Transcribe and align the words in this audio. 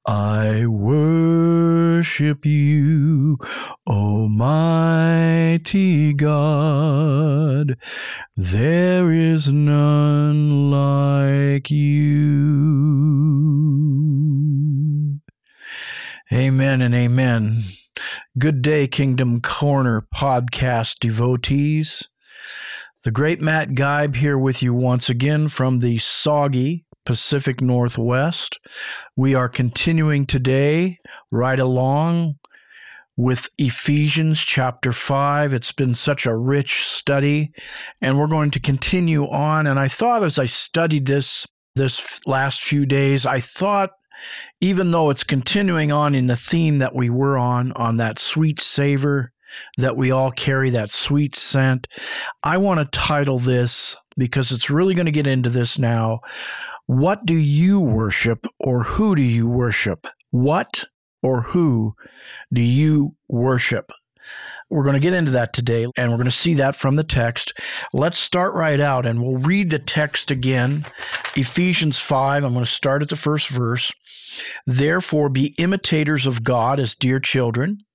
I 0.04 0.66
worship 0.66 2.44
you, 2.44 3.38
Almighty 3.88 5.62
God. 6.12 7.78
There 8.36 9.10
is 9.10 9.50
none 9.50 10.70
like 10.70 11.70
you. 11.70 12.26
Amen 16.30 16.82
and 16.82 16.94
amen. 16.94 17.62
Good 18.38 18.60
day, 18.60 18.86
Kingdom 18.88 19.40
Corner 19.40 20.06
podcast 20.14 20.98
devotees. 20.98 22.10
The 23.06 23.12
great 23.12 23.40
Matt 23.40 23.68
Guybe 23.68 24.16
here 24.16 24.36
with 24.36 24.64
you 24.64 24.74
once 24.74 25.08
again 25.08 25.46
from 25.46 25.78
the 25.78 25.98
soggy 25.98 26.86
Pacific 27.04 27.60
Northwest. 27.60 28.58
We 29.14 29.32
are 29.32 29.48
continuing 29.48 30.26
today 30.26 30.98
right 31.30 31.60
along 31.60 32.40
with 33.16 33.48
Ephesians 33.58 34.40
chapter 34.40 34.90
5. 34.90 35.54
It's 35.54 35.70
been 35.70 35.94
such 35.94 36.26
a 36.26 36.34
rich 36.34 36.84
study, 36.84 37.52
and 38.02 38.18
we're 38.18 38.26
going 38.26 38.50
to 38.50 38.58
continue 38.58 39.28
on. 39.28 39.68
And 39.68 39.78
I 39.78 39.86
thought 39.86 40.24
as 40.24 40.36
I 40.36 40.46
studied 40.46 41.06
this 41.06 41.46
this 41.76 42.20
last 42.26 42.60
few 42.60 42.86
days, 42.86 43.24
I 43.24 43.38
thought 43.38 43.90
even 44.60 44.90
though 44.90 45.10
it's 45.10 45.22
continuing 45.22 45.92
on 45.92 46.16
in 46.16 46.26
the 46.26 46.34
theme 46.34 46.78
that 46.78 46.96
we 46.96 47.08
were 47.08 47.38
on, 47.38 47.70
on 47.74 47.98
that 47.98 48.18
sweet 48.18 48.60
savor 48.60 49.32
that 49.78 49.96
we 49.96 50.10
all 50.10 50.30
carry, 50.30 50.70
that 50.70 50.90
sweet 50.90 51.34
scent, 51.34 51.86
I 52.42 52.56
want 52.58 52.80
to 52.80 52.98
title 52.98 53.38
this 53.38 53.96
because 54.16 54.52
it's 54.52 54.70
really 54.70 54.94
going 54.94 55.06
to 55.06 55.12
get 55.12 55.26
into 55.26 55.50
this 55.50 55.78
now. 55.78 56.20
What 56.86 57.26
do 57.26 57.34
you 57.34 57.80
worship 57.80 58.46
or 58.60 58.84
who 58.84 59.16
do 59.16 59.22
you 59.22 59.48
worship? 59.48 60.06
What 60.30 60.84
or 61.22 61.42
who 61.42 61.94
do 62.52 62.60
you 62.60 63.16
worship? 63.28 63.90
We're 64.68 64.82
going 64.82 64.94
to 64.94 65.00
get 65.00 65.12
into 65.12 65.30
that 65.30 65.52
today, 65.52 65.86
and 65.96 66.10
we're 66.10 66.16
going 66.16 66.24
to 66.24 66.30
see 66.32 66.54
that 66.54 66.74
from 66.74 66.96
the 66.96 67.04
text. 67.04 67.52
Let's 67.92 68.18
start 68.18 68.52
right 68.54 68.80
out, 68.80 69.06
and 69.06 69.22
we'll 69.22 69.36
read 69.36 69.70
the 69.70 69.78
text 69.78 70.32
again. 70.32 70.84
Ephesians 71.36 72.00
5, 72.00 72.42
I'm 72.42 72.52
going 72.52 72.64
to 72.64 72.70
start 72.70 73.00
at 73.02 73.08
the 73.08 73.14
first 73.14 73.48
verse. 73.48 73.92
Therefore, 74.66 75.28
be 75.28 75.54
imitators 75.58 76.26
of 76.26 76.42
God 76.42 76.80
as 76.80 76.96
dear 76.96 77.20
children. 77.20 77.85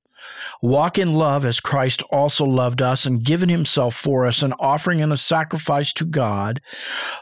Walk 0.62 1.00
in 1.00 1.14
love 1.14 1.44
as 1.44 1.60
Christ 1.60 2.04
also 2.12 2.46
loved 2.46 2.82
us 2.82 3.06
and 3.06 3.24
given 3.24 3.50
himself 3.50 3.96
for 3.96 4.28
us, 4.28 4.44
an 4.44 4.54
offering 4.60 5.02
and 5.02 5.12
a 5.12 5.18
sacrifice 5.18 5.92
to 5.94 6.06
God 6.06 6.62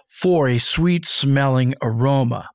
for 0.10 0.48
a 0.48 0.58
sweet 0.58 1.06
smelling 1.06 1.74
aroma. 1.82 2.50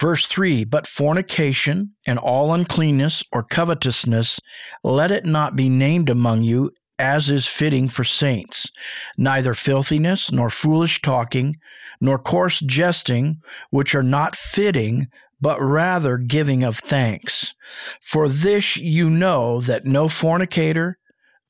Verse 0.00 0.26
3 0.26 0.64
But 0.64 0.86
fornication 0.86 1.94
and 2.06 2.18
all 2.18 2.54
uncleanness 2.54 3.22
or 3.30 3.42
covetousness, 3.42 4.40
let 4.82 5.10
it 5.10 5.26
not 5.26 5.54
be 5.54 5.68
named 5.68 6.08
among 6.08 6.42
you 6.42 6.70
as 6.98 7.30
is 7.30 7.46
fitting 7.46 7.88
for 7.88 8.04
saints, 8.04 8.70
neither 9.18 9.54
filthiness, 9.54 10.32
nor 10.32 10.48
foolish 10.48 11.02
talking, 11.02 11.56
nor 12.00 12.18
coarse 12.18 12.60
jesting, 12.60 13.40
which 13.70 13.94
are 13.94 14.02
not 14.02 14.34
fitting, 14.34 15.08
but 15.42 15.60
rather 15.60 16.16
giving 16.16 16.62
of 16.62 16.78
thanks. 16.78 17.52
For 18.00 18.28
this 18.28 18.76
you 18.76 19.10
know 19.10 19.60
that 19.60 19.84
no 19.84 20.08
fornicator, 20.08 20.98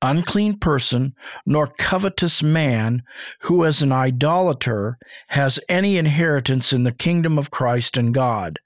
unclean 0.01 0.59
person, 0.59 1.15
nor 1.47 1.67
covetous 1.67 2.43
man 2.43 3.03
who 3.43 3.63
is 3.65 3.83
an 3.83 3.93
idolater 3.93 4.99
has 5.29 5.61
any 5.69 5.99
inheritance 5.99 6.73
in 6.73 6.85
the 6.85 6.91
kingdom 6.91 7.39
of 7.39 7.51
Christ 7.51 7.97
and 7.99 8.15
God. 8.15 8.59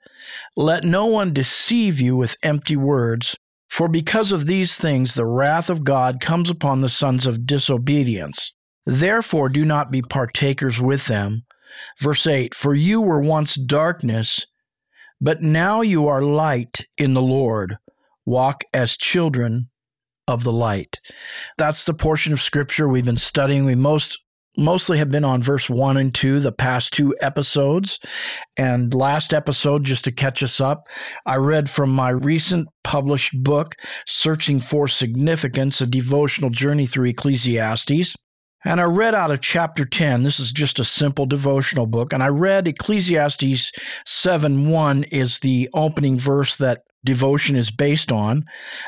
Let 0.56 0.84
no 0.84 1.06
one 1.06 1.34
deceive 1.34 2.00
you 2.00 2.16
with 2.16 2.38
empty 2.42 2.76
words, 2.76 3.36
for 3.68 3.88
because 3.88 4.30
of 4.30 4.46
these 4.46 4.78
things 4.78 5.14
the 5.14 5.26
wrath 5.26 5.68
of 5.68 5.84
God 5.84 6.20
comes 6.20 6.48
upon 6.48 6.80
the 6.80 6.88
sons 6.88 7.26
of 7.26 7.46
disobedience. 7.46 8.54
Therefore 8.86 9.48
do 9.48 9.64
not 9.64 9.90
be 9.90 10.02
partakers 10.02 10.80
with 10.80 11.06
them. 11.06 11.44
Verse 12.00 12.26
8 12.28 12.54
For 12.54 12.74
you 12.74 13.00
were 13.00 13.20
once 13.20 13.56
darkness, 13.56 14.46
but 15.20 15.42
now 15.42 15.80
you 15.80 16.08
are 16.08 16.22
light 16.22 16.86
in 16.98 17.14
the 17.14 17.22
Lord. 17.22 17.76
Walk 18.24 18.64
as 18.74 18.96
children 18.96 19.70
of 20.28 20.44
the 20.44 20.52
light. 20.52 21.00
That's 21.58 21.84
the 21.84 21.94
portion 21.94 22.32
of 22.32 22.40
scripture 22.40 22.88
we've 22.88 23.04
been 23.04 23.16
studying. 23.16 23.64
We 23.64 23.74
most 23.74 24.20
mostly 24.56 24.98
have 24.98 25.10
been 25.10 25.24
on 25.24 25.42
verse 25.42 25.68
1 25.68 25.96
and 25.96 26.14
2 26.14 26.40
the 26.40 26.52
past 26.52 26.92
two 26.92 27.14
episodes. 27.20 28.00
And 28.56 28.92
last 28.94 29.34
episode, 29.34 29.84
just 29.84 30.04
to 30.04 30.12
catch 30.12 30.42
us 30.42 30.60
up, 30.60 30.88
I 31.26 31.36
read 31.36 31.68
from 31.68 31.90
my 31.90 32.10
recent 32.10 32.68
published 32.82 33.42
book, 33.42 33.76
Searching 34.06 34.60
for 34.60 34.88
Significance 34.88 35.80
A 35.80 35.86
Devotional 35.86 36.50
Journey 36.50 36.86
Through 36.86 37.10
Ecclesiastes. 37.10 38.16
And 38.66 38.80
I 38.80 38.84
read 38.84 39.14
out 39.14 39.30
of 39.30 39.40
chapter 39.40 39.84
10. 39.84 40.24
This 40.24 40.40
is 40.40 40.50
just 40.50 40.80
a 40.80 40.84
simple 40.84 41.24
devotional 41.24 41.86
book. 41.86 42.12
And 42.12 42.20
I 42.20 42.26
read 42.26 42.66
Ecclesiastes 42.66 43.70
7 44.04 44.68
1 44.68 45.04
is 45.04 45.38
the 45.38 45.70
opening 45.72 46.18
verse 46.18 46.56
that 46.56 46.82
devotion 47.04 47.54
is 47.54 47.70
based 47.70 48.10
on. 48.10 48.44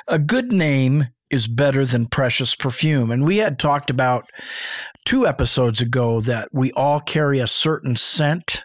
A 0.09 0.19
good 0.19 0.53
name 0.53 1.07
is 1.31 1.47
better 1.47 1.87
than 1.87 2.07
precious 2.07 2.57
perfume. 2.57 3.13
And 3.13 3.25
we 3.25 3.37
had 3.37 3.61
talked 3.61 3.89
about 3.89 4.25
two 5.05 5.29
episodes 5.29 5.81
ago 5.81 6.21
that 6.23 6.49
we 6.53 6.73
all 6.73 6.99
carry 6.99 7.39
a 7.39 7.47
certain 7.47 7.95
scent 7.95 8.65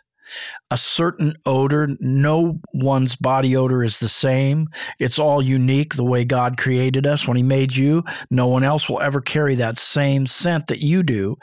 a 0.74 0.78
certain 0.78 1.36
odor. 1.46 1.88
No 2.00 2.60
one's 2.74 3.16
body 3.16 3.56
odor 3.56 3.84
is 3.84 4.00
the 4.00 4.10
same. 4.10 4.68
It's 4.98 5.20
all 5.20 5.40
unique 5.40 5.94
the 5.94 6.04
way 6.04 6.26
God 6.26 6.58
created 6.58 7.06
us 7.06 7.28
when 7.28 7.38
He 7.38 7.44
made 7.44 7.76
you. 7.76 8.04
No 8.32 8.48
one 8.48 8.64
else 8.64 8.90
will 8.90 9.00
ever 9.00 9.22
carry 9.22 9.54
that 9.56 9.78
same 9.78 10.26
scent 10.26 10.66
that 10.68 10.80
you 10.80 11.04
do. 11.04 11.38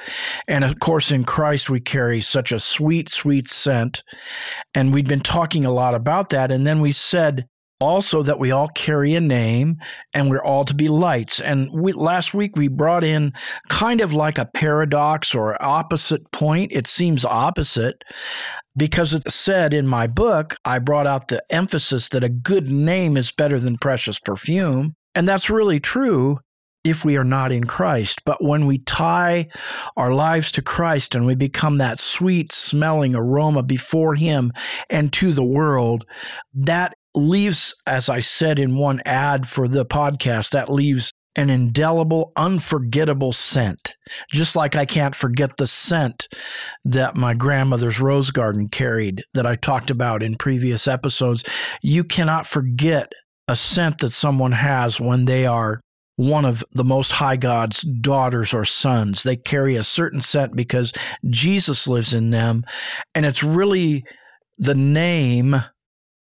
And 0.48 0.64
of 0.64 0.80
course, 0.80 1.12
in 1.12 1.22
Christ, 1.22 1.70
we 1.70 1.78
carry 1.78 2.20
such 2.20 2.50
a 2.50 2.58
sweet, 2.58 3.08
sweet 3.08 3.48
scent. 3.48 4.02
And 4.74 4.92
we'd 4.92 5.06
been 5.06 5.20
talking 5.20 5.64
a 5.64 5.72
lot 5.72 5.94
about 5.94 6.30
that. 6.30 6.50
And 6.50 6.66
then 6.66 6.80
we 6.80 6.90
said, 6.90 7.46
also 7.80 8.22
that 8.22 8.38
we 8.38 8.50
all 8.50 8.68
carry 8.68 9.14
a 9.14 9.20
name 9.20 9.78
and 10.12 10.30
we're 10.30 10.44
all 10.44 10.64
to 10.66 10.74
be 10.74 10.88
lights. 10.88 11.40
And 11.40 11.70
we, 11.72 11.92
last 11.92 12.34
week 12.34 12.56
we 12.56 12.68
brought 12.68 13.02
in 13.02 13.32
kind 13.68 14.00
of 14.00 14.12
like 14.12 14.38
a 14.38 14.44
paradox 14.44 15.34
or 15.34 15.60
opposite 15.62 16.30
point. 16.30 16.72
It 16.72 16.86
seems 16.86 17.24
opposite 17.24 18.04
because 18.76 19.14
it 19.14 19.30
said 19.30 19.74
in 19.74 19.86
my 19.86 20.06
book, 20.06 20.56
I 20.64 20.78
brought 20.78 21.06
out 21.06 21.28
the 21.28 21.42
emphasis 21.50 22.10
that 22.10 22.24
a 22.24 22.28
good 22.28 22.70
name 22.70 23.16
is 23.16 23.32
better 23.32 23.58
than 23.58 23.78
precious 23.78 24.18
perfume. 24.18 24.94
And 25.14 25.26
that's 25.26 25.50
really 25.50 25.80
true 25.80 26.38
if 26.84 27.04
we 27.04 27.16
are 27.16 27.24
not 27.24 27.52
in 27.52 27.64
Christ. 27.64 28.22
But 28.24 28.42
when 28.42 28.66
we 28.66 28.78
tie 28.78 29.48
our 29.96 30.14
lives 30.14 30.52
to 30.52 30.62
Christ 30.62 31.14
and 31.14 31.26
we 31.26 31.34
become 31.34 31.78
that 31.78 31.98
sweet 31.98 32.52
smelling 32.52 33.14
aroma 33.14 33.62
before 33.62 34.14
Him 34.14 34.52
and 34.88 35.12
to 35.14 35.32
the 35.32 35.44
world, 35.44 36.06
that 36.54 36.94
leaves, 37.14 37.74
as 37.86 38.08
I 38.08 38.20
said 38.20 38.58
in 38.58 38.76
one 38.76 39.00
ad 39.04 39.48
for 39.48 39.68
the 39.68 39.84
podcast, 39.84 40.50
that 40.50 40.70
leaves 40.70 41.12
an 41.36 41.50
indelible, 41.50 42.32
unforgettable 42.36 43.32
scent. 43.32 43.94
Just 44.32 44.56
like 44.56 44.74
I 44.74 44.84
can't 44.84 45.14
forget 45.14 45.56
the 45.56 45.66
scent 45.66 46.28
that 46.84 47.16
my 47.16 47.34
grandmother's 47.34 48.00
rose 48.00 48.30
garden 48.30 48.68
carried 48.68 49.22
that 49.34 49.46
I 49.46 49.54
talked 49.54 49.90
about 49.90 50.22
in 50.22 50.36
previous 50.36 50.88
episodes. 50.88 51.44
You 51.82 52.02
cannot 52.02 52.46
forget 52.46 53.12
a 53.46 53.54
scent 53.54 53.98
that 53.98 54.12
someone 54.12 54.52
has 54.52 55.00
when 55.00 55.24
they 55.24 55.46
are 55.46 55.80
one 56.16 56.44
of 56.44 56.62
the 56.72 56.84
Most 56.84 57.12
High 57.12 57.36
God's 57.36 57.82
daughters 57.82 58.52
or 58.52 58.64
sons. 58.64 59.22
They 59.22 59.36
carry 59.36 59.76
a 59.76 59.82
certain 59.82 60.20
scent 60.20 60.54
because 60.54 60.92
Jesus 61.30 61.88
lives 61.88 62.12
in 62.12 62.30
them. 62.30 62.64
And 63.14 63.24
it's 63.24 63.42
really 63.42 64.04
the 64.58 64.74
name 64.74 65.56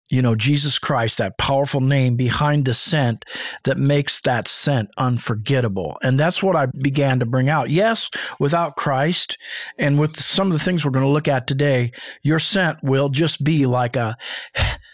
you 0.10 0.22
know, 0.22 0.36
Jesus 0.36 0.78
Christ, 0.78 1.18
that 1.18 1.38
powerful 1.38 1.82
name 1.82 2.16
behind 2.16 2.66
the 2.66 2.74
scent 2.74 3.26
that 3.64 3.78
makes 3.78 4.22
that 4.22 4.48
scent 4.48 4.90
unforgettable. 4.98 5.98
And 6.04 6.20
that's 6.20 6.44
what 6.44 6.56
I 6.56 6.68
began 6.68 7.20
to 7.20 7.26
bring 7.26 7.50
out. 7.50 7.70
Yes, 7.70 8.10
without 8.40 8.76
Christ 8.76 9.38
and 9.78 10.00
with 10.00 10.20
some 10.20 10.52
of 10.52 10.54
the 10.58 10.64
things 10.64 10.86
we're 10.86 10.92
going 10.92 11.06
to 11.06 11.12
look 11.12 11.28
at 11.28 11.48
today, 11.48 11.92
your 12.22 12.40
scent 12.40 12.84
will 12.84 13.10
just 13.10 13.44
be 13.44 13.66
like 13.66 13.96
a 13.96 14.18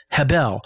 Hebel, 0.10 0.62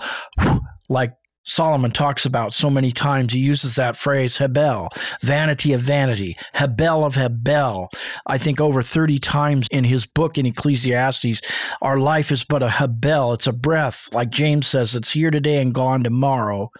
like 0.90 1.14
Solomon 1.46 1.92
talks 1.92 2.26
about 2.26 2.54
so 2.54 2.70
many 2.70 2.92
times. 2.92 3.34
He 3.34 3.40
uses 3.40 3.76
that 3.76 3.96
phrase, 3.96 4.38
Hebel, 4.38 4.90
vanity 5.22 5.74
of 5.74 5.82
vanity, 5.82 6.38
Hebel 6.54 7.06
of 7.06 7.16
Hebel. 7.16 7.90
I 8.26 8.38
think 8.38 8.60
over 8.60 8.82
30 8.82 9.20
times 9.20 9.68
in 9.72 9.84
his 9.84 10.06
book 10.06 10.38
in 10.38 10.46
Ecclesiastes, 10.46 11.42
our 11.82 12.00
life 12.00 12.32
is 12.32 12.44
but 12.44 12.64
a 12.64 12.70
Hebel. 12.70 13.34
It's 13.34 13.48
a 13.48 13.54
breath. 13.54 14.10
Like 14.14 14.30
James 14.30 14.68
says, 14.68 14.96
it's 14.96 15.12
here 15.12 15.32
today 15.32 15.62
and 15.62 15.74
gone 15.74 16.04
tomorrow. 16.04 16.72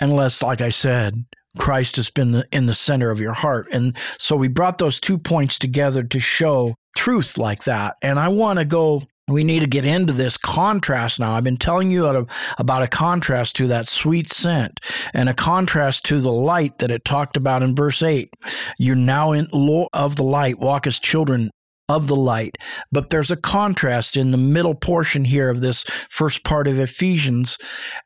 Unless, 0.00 0.42
like 0.42 0.60
I 0.60 0.68
said, 0.68 1.24
Christ 1.58 1.96
has 1.96 2.10
been 2.10 2.44
in 2.52 2.66
the 2.66 2.74
center 2.74 3.10
of 3.10 3.20
your 3.20 3.32
heart. 3.32 3.68
And 3.72 3.96
so 4.18 4.36
we 4.36 4.48
brought 4.48 4.78
those 4.78 5.00
two 5.00 5.18
points 5.18 5.58
together 5.58 6.02
to 6.04 6.20
show 6.20 6.74
truth 6.96 7.38
like 7.38 7.64
that. 7.64 7.96
And 8.02 8.18
I 8.18 8.28
want 8.28 8.58
to 8.58 8.64
go 8.64 9.02
we 9.28 9.44
need 9.44 9.60
to 9.60 9.66
get 9.66 9.84
into 9.84 10.12
this 10.12 10.36
contrast 10.36 11.20
now. 11.20 11.36
I've 11.36 11.44
been 11.44 11.56
telling 11.56 11.90
you 11.90 12.26
about 12.58 12.82
a 12.82 12.88
contrast 12.88 13.56
to 13.56 13.66
that 13.68 13.86
sweet 13.88 14.32
scent 14.32 14.80
and 15.12 15.28
a 15.28 15.34
contrast 15.34 16.04
to 16.06 16.20
the 16.20 16.32
light 16.32 16.78
that 16.78 16.90
it 16.90 17.04
talked 17.04 17.36
about 17.36 17.62
in 17.62 17.74
verse 17.74 18.02
8. 18.02 18.32
You're 18.78 18.96
now 18.96 19.32
in 19.32 19.48
law 19.52 19.88
of 19.92 20.16
the 20.16 20.24
light, 20.24 20.58
walk 20.58 20.86
as 20.86 20.98
children 20.98 21.50
of 21.90 22.06
the 22.06 22.16
light. 22.16 22.56
But 22.92 23.10
there's 23.10 23.30
a 23.30 23.36
contrast 23.36 24.16
in 24.16 24.30
the 24.30 24.36
middle 24.36 24.74
portion 24.74 25.24
here 25.24 25.48
of 25.48 25.60
this 25.60 25.84
first 26.10 26.44
part 26.44 26.68
of 26.68 26.78
Ephesians, 26.78 27.58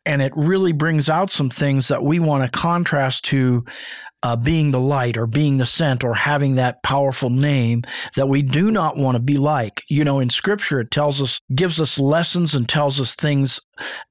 and 0.06 0.22
it 0.22 0.32
really 0.36 0.72
brings 0.72 1.08
out 1.08 1.30
some 1.30 1.50
things 1.50 1.88
that 1.88 2.04
we 2.04 2.20
want 2.20 2.44
to 2.44 2.58
contrast 2.58 3.24
to 3.26 3.64
uh, 4.22 4.36
being 4.36 4.70
the 4.70 4.80
light 4.80 5.16
or 5.16 5.26
being 5.26 5.58
the 5.58 5.66
scent 5.66 6.04
or 6.04 6.14
having 6.14 6.54
that 6.54 6.82
powerful 6.82 7.30
name 7.30 7.82
that 8.16 8.28
we 8.28 8.42
do 8.42 8.70
not 8.70 8.96
want 8.96 9.16
to 9.16 9.20
be 9.20 9.36
like. 9.36 9.82
You 9.88 10.04
know, 10.04 10.20
in 10.20 10.30
scripture, 10.30 10.80
it 10.80 10.90
tells 10.90 11.20
us, 11.20 11.40
gives 11.54 11.80
us 11.80 11.98
lessons 11.98 12.54
and 12.54 12.68
tells 12.68 13.00
us 13.00 13.14
things, 13.14 13.60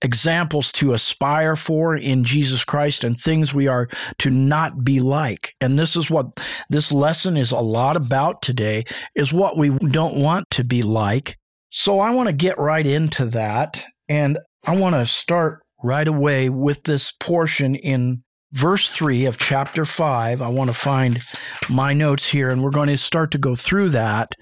examples 0.02 0.72
to 0.74 0.94
aspire 0.94 1.56
for 1.56 1.96
in 1.96 2.24
Jesus 2.24 2.66
Christ 2.66 3.04
and 3.04 3.18
things 3.18 3.54
we 3.54 3.68
are 3.68 3.88
to 4.20 4.30
not 4.30 4.84
be 4.84 5.00
like. 5.00 5.54
And 5.62 5.80
this 5.80 5.96
is 5.96 6.10
what 6.10 6.44
this 6.70 6.92
lesson 6.92 7.38
is 7.38 7.52
a 7.52 7.60
lot 7.60 7.96
about 7.96 8.42
today 8.42 8.86
is 9.16 9.32
what 9.32 9.58
we 9.58 9.70
don't 9.70 10.16
want 10.16 10.50
to 10.52 10.64
be 10.64 10.82
like. 10.82 11.38
So 11.70 12.00
I 12.00 12.12
want 12.12 12.28
to 12.28 12.34
get 12.34 12.60
right 12.60 12.86
into 12.86 13.26
that. 13.28 13.86
And 14.10 14.38
I 14.68 14.76
want 14.76 14.96
to 14.96 15.06
start 15.06 15.62
right 15.84 16.08
away 16.08 16.50
with 16.50 16.84
this 16.84 17.12
portion 17.14 17.76
in 17.76 18.24
verse 18.54 18.90
3 18.90 19.26
of 19.26 19.38
chapter 19.38 19.86
5. 19.86 20.42
I 20.42 20.48
want 20.48 20.70
to 20.70 20.74
find 20.74 21.22
my 21.70 21.94
notes 21.94 22.28
here, 22.28 22.50
and 22.50 22.64
we're 22.64 22.72
going 22.72 22.90
to 22.90 22.98
start 22.98 23.32
to 23.32 23.38
go 23.38 23.56
through 23.56 23.90
that 23.90 24.36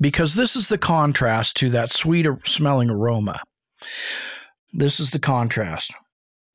because 0.00 0.34
this 0.34 0.56
is 0.56 0.68
the 0.68 0.78
contrast 0.78 1.56
to 1.58 1.70
that 1.70 1.90
sweet 1.90 2.26
smelling 2.44 2.90
aroma. 2.90 3.40
This 4.72 5.00
is 5.00 5.10
the 5.10 5.18
contrast. 5.18 5.92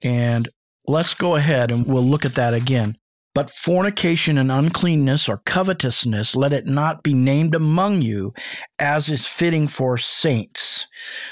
And 0.01 0.49
let's 0.87 1.13
go 1.13 1.35
ahead 1.35 1.71
and 1.71 1.85
we'll 1.85 2.03
look 2.03 2.25
at 2.25 2.35
that 2.35 2.53
again. 2.53 2.97
But 3.37 3.51
fornication 3.51 4.39
and 4.39 4.51
uncleanness 4.51 5.29
or 5.29 5.43
covetousness, 5.45 6.35
let 6.35 6.53
it 6.53 6.65
not 6.65 7.03
be 7.03 7.13
named 7.13 7.53
among 7.53 8.01
you 8.01 8.33
as 8.79 9.09
is 9.09 9.27
fitting 9.27 9.67
for 9.67 9.95
saints. 9.99 10.87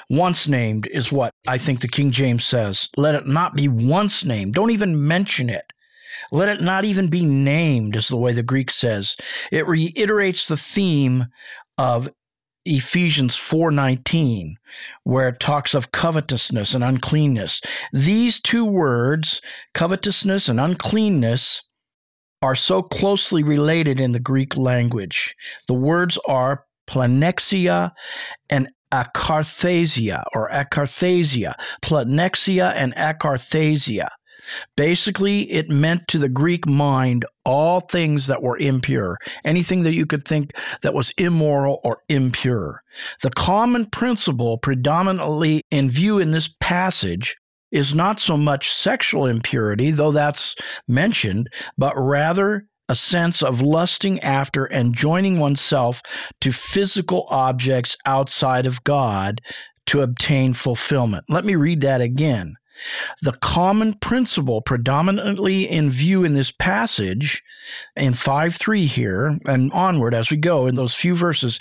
Once 0.07 0.47
named 0.47 0.87
is 0.91 1.11
what 1.11 1.31
I 1.47 1.57
think 1.57 1.81
the 1.81 1.87
King 1.87 2.11
James 2.11 2.45
says. 2.45 2.89
Let 2.95 3.15
it 3.15 3.25
not 3.25 3.55
be 3.55 3.67
once 3.67 4.23
named. 4.23 4.53
Don't 4.53 4.69
even 4.69 5.07
mention 5.07 5.49
it. 5.49 5.73
Let 6.31 6.47
it 6.47 6.61
not 6.61 6.85
even 6.85 7.07
be 7.07 7.25
named, 7.25 7.95
is 7.95 8.09
the 8.09 8.17
way 8.17 8.33
the 8.33 8.43
Greek 8.43 8.69
says. 8.69 9.17
It 9.51 9.65
reiterates 9.65 10.47
the 10.47 10.57
theme 10.57 11.25
of 11.79 12.07
Ephesians 12.65 13.35
4:19 13.35 14.57
where 15.05 15.29
it 15.29 15.39
talks 15.39 15.73
of 15.73 15.91
covetousness 15.91 16.75
and 16.75 16.83
uncleanness. 16.83 17.61
These 17.91 18.41
two 18.41 18.63
words, 18.63 19.41
covetousness 19.73 20.47
and 20.47 20.59
uncleanness, 20.59 21.63
are 22.41 22.55
so 22.55 22.81
closely 22.81 23.43
related 23.43 23.99
in 23.99 24.11
the 24.11 24.19
Greek 24.19 24.57
language. 24.57 25.35
The 25.67 25.73
words 25.73 26.19
are 26.27 26.65
pleonexia 26.87 27.91
and 28.49 28.67
akatharsia 28.91 30.23
or 30.33 30.49
akatharsia, 30.49 31.53
pleonexia 31.81 32.73
and 32.75 32.95
akatharsia. 32.95 34.07
Basically, 34.77 35.51
it 35.51 35.69
meant 35.69 36.07
to 36.09 36.19
the 36.19 36.29
Greek 36.29 36.67
mind 36.67 37.25
all 37.45 37.79
things 37.79 38.27
that 38.27 38.43
were 38.43 38.57
impure, 38.57 39.17
anything 39.43 39.83
that 39.83 39.95
you 39.95 40.05
could 40.05 40.25
think 40.25 40.53
that 40.81 40.93
was 40.93 41.13
immoral 41.17 41.79
or 41.83 42.01
impure. 42.09 42.83
The 43.21 43.31
common 43.31 43.87
principle 43.87 44.57
predominantly 44.57 45.61
in 45.71 45.89
view 45.89 46.19
in 46.19 46.31
this 46.31 46.53
passage 46.59 47.35
is 47.75 47.93
not 47.93 48.21
so 48.21 48.37
much 48.37 48.71
sexual 48.71 49.25
impurity, 49.25 49.91
though 49.91 50.13
that's 50.13 50.55
mentioned, 50.87 51.49
but 51.77 51.93
rather 51.97 52.65
a 52.87 52.95
sense 52.95 53.43
of 53.43 53.61
lusting 53.61 54.17
after 54.21 54.63
and 54.63 54.95
joining 54.95 55.39
oneself 55.39 56.01
to 56.39 56.53
physical 56.53 57.27
objects 57.29 57.97
outside 58.05 58.65
of 58.65 58.81
God 58.85 59.41
to 59.87 60.01
obtain 60.01 60.53
fulfillment. 60.53 61.25
Let 61.27 61.43
me 61.43 61.55
read 61.55 61.81
that 61.81 61.99
again. 61.99 62.55
The 63.21 63.33
common 63.33 63.93
principle 63.95 64.61
predominantly 64.61 65.69
in 65.69 65.89
view 65.89 66.23
in 66.23 66.33
this 66.33 66.51
passage 66.51 67.41
in 67.95 68.13
5 68.13 68.55
3 68.55 68.85
here 68.85 69.39
and 69.47 69.71
onward 69.73 70.13
as 70.13 70.29
we 70.29 70.37
go 70.37 70.67
in 70.67 70.75
those 70.75 70.93
few 70.93 71.15
verses, 71.15 71.59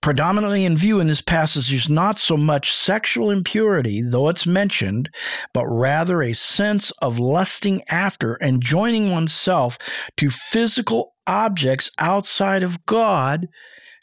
predominantly 0.00 0.64
in 0.64 0.76
view 0.76 1.00
in 1.00 1.08
this 1.08 1.20
passage 1.20 1.72
is 1.72 1.88
not 1.88 2.18
so 2.18 2.36
much 2.36 2.72
sexual 2.72 3.30
impurity, 3.30 4.02
though 4.02 4.28
it's 4.28 4.46
mentioned, 4.46 5.10
but 5.52 5.66
rather 5.66 6.22
a 6.22 6.32
sense 6.32 6.90
of 7.02 7.18
lusting 7.18 7.82
after 7.88 8.34
and 8.34 8.62
joining 8.62 9.10
oneself 9.10 9.78
to 10.16 10.30
physical 10.30 11.14
objects 11.26 11.90
outside 11.98 12.62
of 12.62 12.84
God 12.86 13.46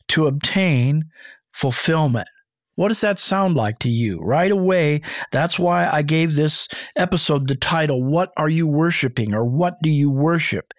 to 0.09 0.27
obtain 0.27 1.05
fulfillment. 1.51 2.27
What 2.79 2.87
does 2.87 3.01
that 3.01 3.19
sound 3.19 3.57
like 3.57 3.79
to 3.79 3.89
you? 3.89 4.19
Right 4.19 4.49
away, 4.51 5.01
that's 5.33 5.59
why 5.59 5.89
I 5.89 6.01
gave 6.01 6.35
this 6.35 6.69
episode 6.95 7.49
the 7.49 7.55
title, 7.55 8.01
What 8.01 8.31
Are 8.37 8.47
You 8.47 8.67
Worshiping? 8.67 9.33
or 9.33 9.43
What 9.43 9.81
Do 9.83 9.89
You 9.89 10.09
Worship? 10.09 10.73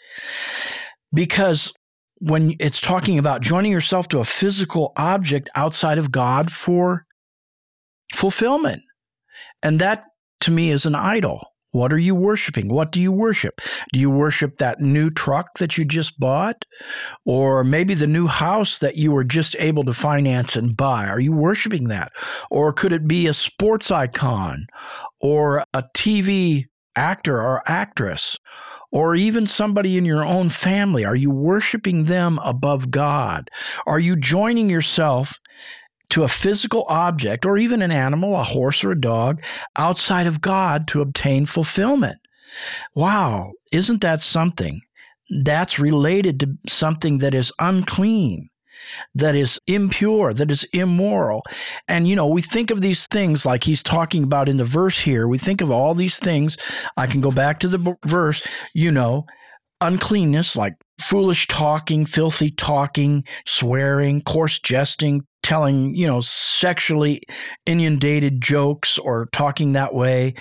Because 1.12 1.74
when 2.16 2.56
it's 2.58 2.80
talking 2.80 3.18
about 3.18 3.42
joining 3.42 3.70
yourself 3.70 4.08
to 4.08 4.18
a 4.18 4.24
physical 4.24 4.94
object 4.96 5.50
outside 5.54 5.98
of 5.98 6.10
God 6.10 6.50
for 6.50 7.04
fulfillment. 8.14 8.80
And 9.62 9.78
that 9.82 10.06
to 10.40 10.50
me 10.50 10.70
is 10.70 10.86
an 10.86 10.94
idol. 10.94 11.48
What 11.72 11.92
are 11.92 11.98
you 11.98 12.14
worshiping? 12.14 12.68
What 12.68 12.90
do 12.90 13.00
you 13.00 13.12
worship? 13.12 13.60
Do 13.92 14.00
you 14.00 14.10
worship 14.10 14.56
that 14.56 14.80
new 14.80 15.10
truck 15.10 15.58
that 15.58 15.78
you 15.78 15.84
just 15.84 16.18
bought? 16.18 16.64
Or 17.24 17.62
maybe 17.62 17.94
the 17.94 18.06
new 18.06 18.26
house 18.26 18.78
that 18.78 18.96
you 18.96 19.12
were 19.12 19.24
just 19.24 19.54
able 19.58 19.84
to 19.84 19.92
finance 19.92 20.56
and 20.56 20.76
buy? 20.76 21.06
Are 21.06 21.20
you 21.20 21.32
worshiping 21.32 21.84
that? 21.88 22.12
Or 22.50 22.72
could 22.72 22.92
it 22.92 23.06
be 23.06 23.26
a 23.26 23.34
sports 23.34 23.90
icon 23.90 24.66
or 25.20 25.64
a 25.72 25.84
TV 25.94 26.66
actor 26.96 27.40
or 27.40 27.62
actress? 27.66 28.36
Or 28.92 29.14
even 29.14 29.46
somebody 29.46 29.96
in 29.96 30.04
your 30.04 30.24
own 30.24 30.48
family? 30.48 31.04
Are 31.04 31.14
you 31.14 31.30
worshiping 31.30 32.04
them 32.04 32.40
above 32.42 32.90
God? 32.90 33.48
Are 33.86 34.00
you 34.00 34.16
joining 34.16 34.68
yourself 34.68 35.38
to 36.10 36.24
a 36.24 36.28
physical 36.28 36.84
object 36.88 37.46
or 37.46 37.56
even 37.56 37.82
an 37.82 37.90
animal, 37.90 38.36
a 38.36 38.42
horse 38.42 38.84
or 38.84 38.92
a 38.92 39.00
dog, 39.00 39.42
outside 39.76 40.26
of 40.26 40.40
God 40.40 40.86
to 40.88 41.00
obtain 41.00 41.46
fulfillment. 41.46 42.18
Wow, 42.94 43.52
isn't 43.72 44.00
that 44.02 44.20
something? 44.22 44.80
That's 45.42 45.78
related 45.78 46.40
to 46.40 46.58
something 46.68 47.18
that 47.18 47.34
is 47.34 47.52
unclean, 47.60 48.50
that 49.14 49.36
is 49.36 49.60
impure, 49.68 50.34
that 50.34 50.50
is 50.50 50.64
immoral. 50.72 51.42
And, 51.86 52.08
you 52.08 52.16
know, 52.16 52.26
we 52.26 52.42
think 52.42 52.72
of 52.72 52.80
these 52.80 53.06
things 53.06 53.46
like 53.46 53.62
he's 53.62 53.82
talking 53.82 54.24
about 54.24 54.48
in 54.48 54.56
the 54.56 54.64
verse 54.64 54.98
here. 54.98 55.28
We 55.28 55.38
think 55.38 55.60
of 55.60 55.70
all 55.70 55.94
these 55.94 56.18
things. 56.18 56.58
I 56.96 57.06
can 57.06 57.20
go 57.20 57.30
back 57.30 57.60
to 57.60 57.68
the 57.68 57.96
verse, 58.04 58.42
you 58.74 58.90
know, 58.90 59.26
uncleanness 59.80 60.56
like 60.56 60.74
foolish 61.00 61.46
talking, 61.46 62.04
filthy 62.04 62.50
talking, 62.50 63.24
swearing, 63.46 64.22
coarse 64.22 64.58
jesting, 64.58 65.24
telling, 65.42 65.94
you 65.94 66.06
know, 66.06 66.20
sexually 66.20 67.22
inundated 67.66 68.40
jokes 68.40 68.98
or 68.98 69.28
talking 69.32 69.72
that 69.72 69.94
way. 69.94 70.34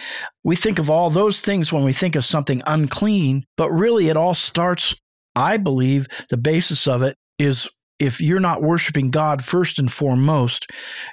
We 0.43 0.55
think 0.55 0.79
of 0.79 0.89
all 0.89 1.09
those 1.09 1.41
things 1.41 1.71
when 1.71 1.83
we 1.83 1.93
think 1.93 2.15
of 2.15 2.25
something 2.25 2.61
unclean, 2.65 3.45
but 3.57 3.71
really 3.71 4.09
it 4.09 4.17
all 4.17 4.33
starts, 4.33 4.95
I 5.35 5.57
believe, 5.57 6.07
the 6.29 6.37
basis 6.37 6.87
of 6.87 7.01
it 7.01 7.17
is 7.37 7.69
if 7.99 8.21
you're 8.21 8.39
not 8.39 8.61
worshiping 8.61 9.11
God 9.11 9.43
first 9.43 9.77
and 9.77 9.91
foremost, 9.91 10.67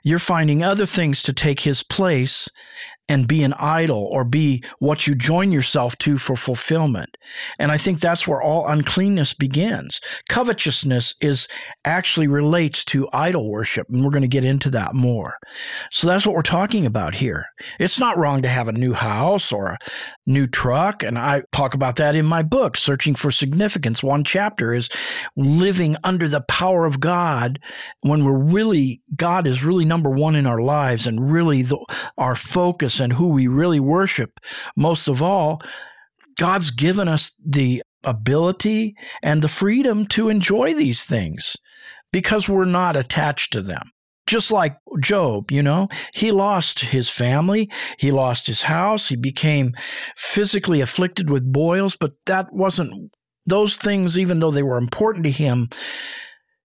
you're 0.04 0.18
finding 0.18 0.62
other 0.62 0.86
things 0.86 1.22
to 1.24 1.32
take 1.32 1.60
his 1.60 1.82
place 1.82 2.48
and 3.08 3.28
be 3.28 3.42
an 3.42 3.52
idol 3.54 4.08
or 4.10 4.24
be 4.24 4.62
what 4.78 5.06
you 5.06 5.14
join 5.14 5.52
yourself 5.52 5.96
to 5.98 6.18
for 6.18 6.36
fulfillment. 6.36 7.16
And 7.58 7.70
I 7.70 7.76
think 7.76 8.00
that's 8.00 8.26
where 8.26 8.42
all 8.42 8.68
uncleanness 8.68 9.32
begins. 9.32 10.00
Covetousness 10.28 11.14
is 11.20 11.46
actually 11.84 12.26
relates 12.26 12.84
to 12.86 13.08
idol 13.12 13.48
worship, 13.50 13.88
and 13.88 14.04
we're 14.04 14.10
going 14.10 14.22
to 14.22 14.28
get 14.28 14.44
into 14.44 14.70
that 14.70 14.94
more. 14.94 15.36
So 15.90 16.06
that's 16.06 16.26
what 16.26 16.34
we're 16.34 16.42
talking 16.42 16.86
about 16.86 17.14
here. 17.14 17.46
It's 17.78 18.00
not 18.00 18.18
wrong 18.18 18.42
to 18.42 18.48
have 18.48 18.68
a 18.68 18.72
new 18.72 18.92
house 18.92 19.52
or 19.52 19.68
a 19.68 19.78
new 20.26 20.46
truck, 20.46 21.02
and 21.02 21.18
I 21.18 21.42
talk 21.52 21.74
about 21.74 21.96
that 21.96 22.16
in 22.16 22.26
my 22.26 22.42
book, 22.42 22.76
Searching 22.76 23.14
for 23.14 23.30
Significance. 23.30 24.02
One 24.02 24.24
chapter 24.24 24.74
is 24.74 24.88
living 25.36 25.96
under 26.02 26.28
the 26.28 26.40
power 26.42 26.84
of 26.84 27.00
God 27.00 27.60
when 28.00 28.24
we're 28.24 28.32
really 28.32 29.00
God 29.14 29.46
is 29.46 29.64
really 29.64 29.84
number 29.84 30.10
1 30.10 30.34
in 30.34 30.46
our 30.46 30.60
lives 30.60 31.06
and 31.06 31.30
really 31.30 31.62
the, 31.62 31.78
our 32.18 32.34
focus 32.34 32.95
and 33.00 33.12
who 33.12 33.28
we 33.28 33.46
really 33.46 33.80
worship, 33.80 34.40
most 34.76 35.08
of 35.08 35.22
all, 35.22 35.60
God's 36.38 36.70
given 36.70 37.08
us 37.08 37.32
the 37.44 37.82
ability 38.04 38.94
and 39.22 39.42
the 39.42 39.48
freedom 39.48 40.06
to 40.06 40.28
enjoy 40.28 40.74
these 40.74 41.04
things 41.04 41.56
because 42.12 42.48
we're 42.48 42.64
not 42.64 42.96
attached 42.96 43.52
to 43.52 43.62
them. 43.62 43.90
Just 44.26 44.50
like 44.50 44.76
Job, 45.00 45.52
you 45.52 45.62
know, 45.62 45.88
he 46.12 46.32
lost 46.32 46.80
his 46.80 47.08
family, 47.08 47.70
he 47.98 48.10
lost 48.10 48.46
his 48.46 48.62
house, 48.62 49.08
he 49.08 49.16
became 49.16 49.74
physically 50.16 50.80
afflicted 50.80 51.30
with 51.30 51.52
boils, 51.52 51.96
but 51.96 52.12
that 52.26 52.52
wasn't 52.52 53.12
those 53.46 53.76
things, 53.76 54.18
even 54.18 54.40
though 54.40 54.50
they 54.50 54.64
were 54.64 54.78
important 54.78 55.24
to 55.24 55.30
him, 55.30 55.70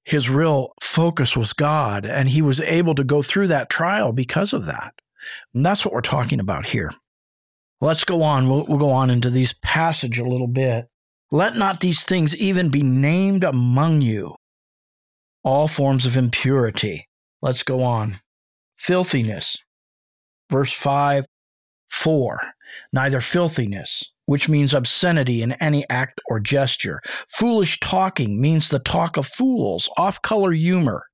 his 0.03 0.29
real 0.29 0.73
focus 0.81 1.37
was 1.37 1.53
God, 1.53 2.05
and 2.05 2.27
he 2.27 2.41
was 2.41 2.59
able 2.61 2.95
to 2.95 3.03
go 3.03 3.21
through 3.21 3.47
that 3.47 3.69
trial 3.69 4.11
because 4.11 4.53
of 4.53 4.65
that. 4.65 4.93
And 5.53 5.65
that's 5.65 5.85
what 5.85 5.93
we're 5.93 6.01
talking 6.01 6.39
about 6.39 6.65
here. 6.65 6.91
Let's 7.81 8.03
go 8.03 8.21
on. 8.23 8.47
We'll, 8.47 8.65
we'll 8.67 8.77
go 8.77 8.91
on 8.91 9.09
into 9.09 9.29
these 9.29 9.53
passage 9.53 10.19
a 10.19 10.25
little 10.25 10.47
bit. 10.47 10.87
Let 11.31 11.55
not 11.55 11.79
these 11.79 12.05
things 12.05 12.35
even 12.37 12.69
be 12.69 12.83
named 12.83 13.43
among 13.43 14.01
you. 14.01 14.35
All 15.43 15.67
forms 15.67 16.05
of 16.05 16.17
impurity. 16.17 17.07
Let's 17.41 17.63
go 17.63 17.83
on. 17.83 18.19
Filthiness. 18.77 19.57
Verse 20.51 20.73
5 20.73 21.25
4. 21.89 22.41
Neither 22.93 23.21
filthiness, 23.21 24.11
which 24.25 24.47
means 24.47 24.73
obscenity 24.73 25.41
in 25.41 25.53
any 25.53 25.87
act 25.89 26.21
or 26.29 26.39
gesture. 26.39 27.01
Foolish 27.29 27.79
talking 27.79 28.39
means 28.39 28.69
the 28.69 28.79
talk 28.79 29.17
of 29.17 29.27
fools, 29.27 29.89
off 29.97 30.21
color 30.21 30.51
humor. 30.51 31.05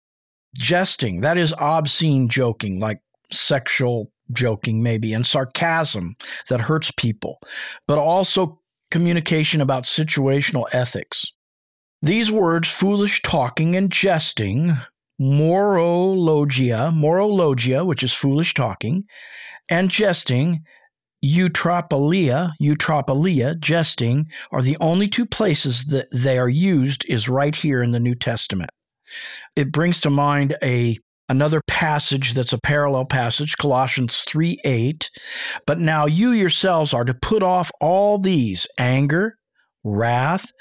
Jesting, 0.56 1.22
that 1.22 1.38
is 1.38 1.54
obscene 1.60 2.30
joking, 2.30 2.80
like 2.80 3.00
sexual 3.32 4.12
joking, 4.32 4.84
maybe, 4.84 5.14
and 5.14 5.26
sarcasm 5.26 6.16
that 6.50 6.62
hurts 6.62 6.92
people, 6.92 7.40
but 7.88 7.98
also 7.98 8.60
communication 8.92 9.62
about 9.62 9.84
situational 9.84 10.66
ethics. 10.72 11.32
These 12.02 12.32
words, 12.32 12.70
foolish 12.70 13.22
talking 13.22 13.76
and 13.76 13.92
jesting, 13.92 14.78
morologia, 15.20 16.92
morologia, 16.92 17.84
which 17.84 18.04
is 18.04 18.14
foolish 18.14 18.54
talking, 18.54 19.06
and 19.70 19.90
jesting, 19.90 20.62
eutrapelia, 21.26 22.52
eutrapelia, 22.62 23.60
jesting, 23.60 24.28
are 24.52 24.62
the 24.62 24.78
only 24.80 25.08
two 25.08 25.26
places 25.26 25.86
that 25.86 26.08
they 26.12 26.38
are 26.38 26.50
used 26.50 27.04
is 27.10 27.28
right 27.28 27.56
here 27.56 27.82
in 27.82 27.92
the 27.92 28.00
New 28.00 28.16
Testament. 28.16 28.70
It 29.56 29.72
brings 29.72 30.00
to 30.02 30.10
mind 30.10 30.56
a 30.62 30.98
another 31.30 31.62
passage 31.68 32.34
that's 32.34 32.54
a 32.54 32.60
parallel 32.60 33.06
passage, 33.06 33.58
Colossians 33.58 34.22
3 34.22 34.60
8. 34.64 35.10
But 35.66 35.80
now 35.80 36.06
you 36.06 36.32
yourselves 36.32 36.94
are 36.94 37.06
to 37.06 37.14
put 37.14 37.44
off 37.44 37.72
all 37.82 38.18
these 38.18 38.68
anger, 38.78 39.38
wrath, 39.84 40.52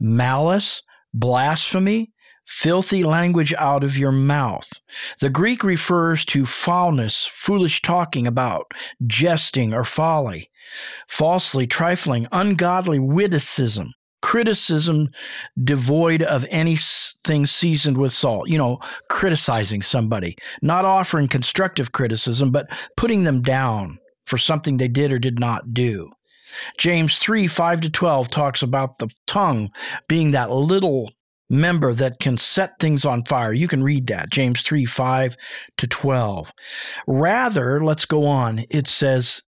malice, 0.00 0.82
blasphemy, 1.12 2.12
filthy 2.46 3.02
language 3.02 3.52
out 3.54 3.82
of 3.82 3.98
your 3.98 4.12
mouth. 4.12 4.68
The 5.20 5.30
Greek 5.30 5.64
refers 5.64 6.24
to 6.26 6.46
foulness, 6.46 7.28
foolish 7.32 7.82
talking 7.82 8.26
about, 8.26 8.66
jesting 9.06 9.74
or 9.74 9.84
folly, 9.84 10.50
falsely 11.08 11.66
trifling, 11.66 12.28
ungodly 12.32 12.98
witticism, 12.98 13.92
criticism 14.26 15.08
devoid 15.62 16.20
of 16.20 16.44
anything 16.50 17.46
seasoned 17.46 17.96
with 17.96 18.10
salt. 18.10 18.48
You 18.48 18.58
know, 18.58 18.80
criticizing 19.08 19.82
somebody, 19.82 20.36
not 20.60 20.84
offering 20.84 21.28
constructive 21.28 21.92
criticism, 21.92 22.50
but 22.50 22.66
putting 22.96 23.22
them 23.22 23.40
down 23.40 24.00
for 24.24 24.36
something 24.36 24.78
they 24.78 24.88
did 24.88 25.12
or 25.12 25.20
did 25.20 25.38
not 25.38 25.72
do. 25.72 26.10
James 26.76 27.18
3 27.18 27.46
5 27.46 27.82
to 27.82 27.90
12 27.90 28.28
talks 28.28 28.62
about 28.62 28.98
the 28.98 29.08
tongue 29.28 29.70
being 30.08 30.32
that 30.32 30.50
little 30.50 31.12
member 31.48 31.94
that 31.94 32.18
can 32.18 32.36
set 32.36 32.80
things 32.80 33.04
on 33.04 33.24
fire. 33.26 33.52
You 33.52 33.68
can 33.68 33.84
read 33.84 34.08
that, 34.08 34.30
James 34.30 34.62
3 34.62 34.86
5 34.86 35.36
to 35.76 35.86
12. 35.86 36.52
Rather, 37.06 37.84
let's 37.84 38.04
go 38.04 38.26
on. 38.26 38.64
It 38.70 38.88
says, 38.88 39.42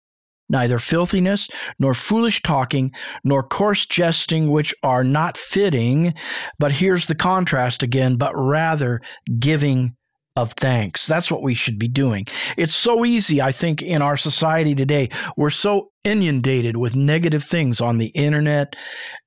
neither 0.49 0.79
filthiness, 0.79 1.49
nor 1.79 1.95
foolish 1.95 2.43
talking, 2.43 2.93
nor 3.25 3.43
coarse 3.43 3.87
jesting, 3.87 4.50
which 4.50 4.75
are 4.83 5.05
not 5.05 5.37
fitting. 5.37 6.15
But 6.59 6.73
here's 6.73 7.07
the 7.07 7.15
contrast 7.15 7.83
again, 7.83 8.17
but 8.17 8.33
rather 8.35 9.00
giving 9.38 9.97
of 10.37 10.53
thanks. 10.53 11.07
That's 11.07 11.31
what 11.31 11.43
we 11.43 11.55
should 11.55 11.79
be 11.79 11.88
doing. 11.88 12.26
It's 12.57 12.75
so 12.75 13.05
easy, 13.05 13.41
I 13.41 13.53
think, 13.53 13.83
in 13.83 14.03
our 14.03 14.19
society 14.19 14.75
today. 14.75 15.09
We're 15.37 15.50
so 15.50 15.91
inundated 16.05 16.76
with 16.76 16.95
negative 16.95 17.43
things 17.43 17.81
on 17.81 17.99
the 17.99 18.09
internet, 18.09 18.76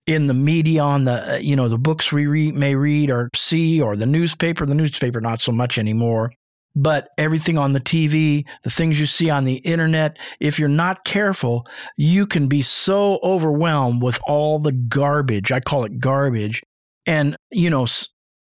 in 0.06 0.28
the 0.28 0.36
media, 0.36 0.84
on 0.84 1.06
the, 1.06 1.34
uh, 1.34 1.38
you 1.38 1.56
know, 1.56 1.68
the 1.68 1.80
books 1.80 2.12
we 2.12 2.28
read, 2.28 2.56
may 2.56 2.76
read 2.76 3.10
or 3.10 3.30
see, 3.36 3.82
or 3.82 3.96
the 3.96 4.06
newspaper, 4.06 4.66
the 4.66 4.76
newspaper, 4.76 5.20
not 5.20 5.42
so 5.42 5.52
much 5.52 5.80
anymore 5.80 6.32
but 6.76 7.10
everything 7.18 7.58
on 7.58 7.72
the 7.72 7.80
TV, 7.80 8.46
the 8.64 8.70
things 8.70 9.00
you 9.00 9.06
see 9.06 9.30
on 9.30 9.44
the 9.44 9.56
internet, 9.56 10.18
if 10.40 10.60
you're 10.60 10.70
not 10.70 11.04
careful, 11.04 11.66
you 11.98 12.26
can 12.26 12.48
be 12.48 12.62
so 12.62 13.20
overwhelmed 13.24 14.02
with 14.02 14.20
all 14.28 14.60
the 14.60 14.72
garbage. 14.72 15.52
I 15.52 15.60
call 15.60 15.84
it 15.86 16.00
garbage. 16.00 16.64
And, 17.06 17.36
you 17.52 17.70
know, 17.70 17.88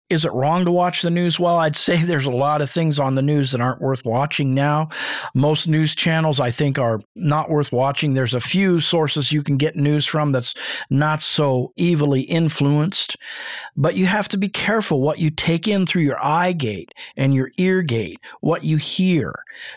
Is 0.09 0.25
it 0.25 0.33
wrong 0.33 0.65
to 0.65 0.71
watch 0.71 1.03
the 1.03 1.11
news? 1.11 1.41
Well, 1.41 1.57
I'd 1.57 1.75
say 1.75 1.97
there's 2.03 2.27
a 2.27 2.31
lot 2.31 2.63
of 2.63 2.71
things 2.71 3.01
on 3.01 3.17
the 3.17 3.23
news 3.23 3.53
that 3.53 3.61
aren't 3.61 3.81
worth 3.81 4.05
watching 4.05 4.55
now. 4.55 4.89
Most 5.35 5.67
news 5.67 5.95
channels, 5.95 6.39
I 6.39 6.51
think, 6.51 6.79
are 6.79 7.01
not 7.15 7.51
worth 7.51 7.73
watching. 7.73 8.15
There's 8.15 8.35
a 8.35 8.41
few 8.41 8.79
sources 8.81 9.33
you 9.33 9.43
can 9.43 9.57
get 9.57 9.75
news 9.75 10.07
from 10.07 10.33
that's 10.33 10.55
not 10.91 11.23
so 11.23 11.73
evilly 11.79 12.23
influenced, 12.23 13.17
but 13.77 13.97
you 13.97 14.07
have 14.07 14.29
to 14.29 14.37
be 14.37 14.49
careful 14.49 15.01
what 15.01 15.19
you 15.19 15.31
take 15.31 15.67
in 15.67 15.87
through 15.87 16.03
your 16.03 16.23
eye 16.25 16.53
gate 16.53 16.93
and 17.17 17.35
your 17.35 17.51
ear 17.57 17.83
gate, 17.83 18.21
what 18.41 18.63
you 18.63 18.77
hear. 18.77 19.35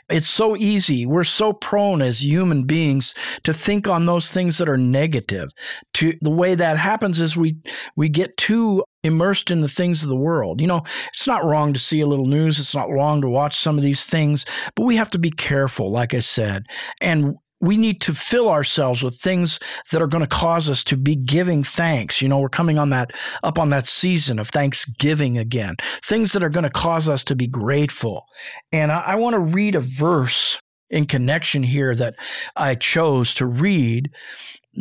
It's 0.10 0.28
so 0.28 0.56
easy. 0.56 1.06
We're 1.06 1.24
so 1.24 1.54
prone 1.54 2.02
as 2.02 2.24
human 2.24 2.64
beings 2.64 3.16
to 3.44 3.54
think 3.54 3.88
on 3.88 4.06
those 4.06 4.30
things 4.30 4.58
that 4.58 4.70
are 4.70 4.78
negative. 4.78 5.50
To 5.96 6.14
the 6.22 6.30
way 6.30 6.56
that 6.56 6.78
happens 6.78 7.20
is 7.20 7.36
we 7.36 7.58
we 7.96 8.10
get 8.10 8.38
too 8.38 8.84
immersed 9.04 9.52
in 9.52 9.62
the 9.62 9.68
things 9.68 10.04
of 10.04 10.10
the 10.10 10.16
world. 10.16 10.62
You 10.62 10.68
know, 10.68 10.84
it's 11.14 11.28
not 11.28 11.46
wrong 11.46 11.74
to 11.74 11.80
see 11.80 12.02
a 12.02 12.08
little 12.08 12.26
news, 12.26 12.60
it's 12.60 12.76
not 12.76 12.90
wrong 12.90 13.22
to 13.22 13.30
watch 13.30 13.58
some 13.58 13.78
of 13.78 13.84
these 13.84 14.04
things, 14.04 14.46
but 14.76 14.84
we 14.84 14.96
have 14.96 15.10
to 15.12 15.20
be 15.20 15.32
careful, 15.32 15.92
like 15.92 16.14
I 16.14 16.20
said. 16.20 16.66
And 17.02 17.36
we 17.62 17.78
need 17.78 18.00
to 18.02 18.14
fill 18.14 18.50
ourselves 18.50 19.04
with 19.04 19.16
things 19.16 19.60
that 19.92 20.02
are 20.02 20.08
going 20.08 20.22
to 20.22 20.28
cause 20.28 20.70
us 20.70 20.84
to 20.86 20.96
be 20.96 21.16
giving 21.16 21.64
thanks. 21.64 22.22
You 22.22 22.30
know, 22.30 22.40
we're 22.40 22.50
coming 22.50 22.78
on 22.78 22.90
that 22.92 23.12
up 23.44 23.60
on 23.60 23.70
that 23.70 23.88
season 23.88 24.40
of 24.40 24.48
Thanksgiving 24.48 25.38
again. 25.38 25.76
Things 26.04 26.32
that 26.34 26.44
are 26.44 26.50
going 26.50 26.64
to 26.64 26.70
cause 26.70 27.10
us 27.10 27.24
to 27.26 27.36
be 27.36 27.48
grateful. 27.48 28.26
And 28.72 28.92
I, 28.92 29.00
I 29.00 29.16
want 29.16 29.34
to 29.34 29.40
read 29.40 29.76
a 29.76 29.82
verse 29.82 30.60
in 30.90 31.06
connection 31.06 31.64
here 31.64 31.94
that 31.96 32.16
I 32.56 32.76
chose 32.76 33.34
to 33.36 33.46
read 33.46 34.10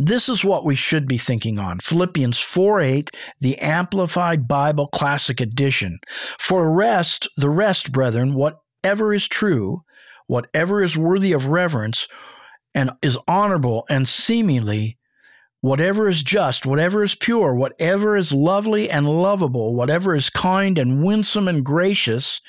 this 0.00 0.28
is 0.28 0.44
what 0.44 0.64
we 0.64 0.76
should 0.76 1.08
be 1.08 1.18
thinking 1.18 1.58
on. 1.58 1.80
Philippians 1.80 2.38
4 2.38 2.80
8, 2.80 3.10
the 3.40 3.58
Amplified 3.58 4.46
Bible 4.46 4.86
Classic 4.86 5.40
Edition. 5.40 5.98
For 6.38 6.70
rest, 6.70 7.28
the 7.36 7.50
rest, 7.50 7.90
brethren, 7.90 8.34
whatever 8.34 9.12
is 9.12 9.26
true, 9.26 9.82
whatever 10.28 10.80
is 10.82 10.96
worthy 10.96 11.32
of 11.32 11.48
reverence, 11.48 12.06
and 12.74 12.92
is 13.02 13.18
honorable 13.26 13.84
and 13.90 14.08
seemingly, 14.08 14.98
whatever 15.62 16.06
is 16.06 16.22
just, 16.22 16.64
whatever 16.64 17.02
is 17.02 17.16
pure, 17.16 17.56
whatever 17.56 18.16
is 18.16 18.32
lovely 18.32 18.88
and 18.88 19.08
lovable, 19.08 19.74
whatever 19.74 20.14
is 20.14 20.30
kind 20.30 20.78
and 20.78 21.02
winsome 21.02 21.48
and 21.48 21.64
gracious, 21.64 22.40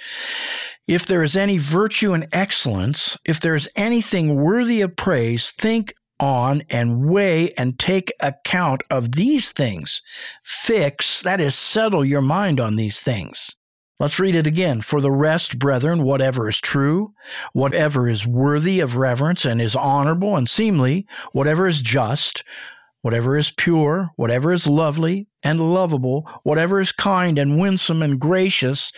if 0.88 1.08
there 1.08 1.24
is 1.24 1.36
any 1.36 1.58
virtue 1.58 2.13
and 2.13 2.27
excellence, 2.32 3.18
if 3.25 3.39
there 3.39 3.56
is 3.56 3.68
anything 3.75 4.36
worthy 4.36 4.82
of 4.82 4.96
praise, 4.96 5.50
think 5.51 5.94
on 6.20 6.64
and 6.70 7.06
weigh 7.10 7.52
and 7.52 7.80
take 7.80 8.12
account 8.20 8.82
of 8.90 9.14
these 9.14 9.52
things. 9.52 10.02
Fix, 10.44 11.22
that 11.22 11.42
is, 11.42 11.56
settle 11.56 12.04
your 12.04 12.22
mind 12.22 12.60
on 12.60 12.76
these 12.76 13.02
things. 13.02 13.56
Let's 14.00 14.20
read 14.20 14.36
it 14.36 14.48
again. 14.48 14.80
For 14.80 15.02
the 15.02 15.12
rest, 15.12 15.60
brethren, 15.60 16.04
whatever 16.04 16.48
is 16.48 16.62
true, 16.62 17.14
whatever 17.52 18.08
is 18.08 18.26
worthy 18.26 18.80
of 18.80 18.96
reverence 18.96 19.44
and 19.44 19.62
is 19.62 19.76
honorable 19.76 20.38
and 20.38 20.50
seemly, 20.50 21.06
whatever 21.34 21.68
is 21.68 21.82
just, 21.82 22.46
whatever 23.02 23.36
is 23.36 23.52
pure, 23.52 24.10
whatever 24.16 24.54
is 24.54 24.68
lovely 24.68 25.28
and 25.44 25.60
lovable, 25.60 26.30
whatever 26.44 26.80
is 26.80 26.94
kind 26.94 27.38
and 27.38 27.60
winsome 27.60 28.02
and 28.02 28.20
gracious, 28.22 28.94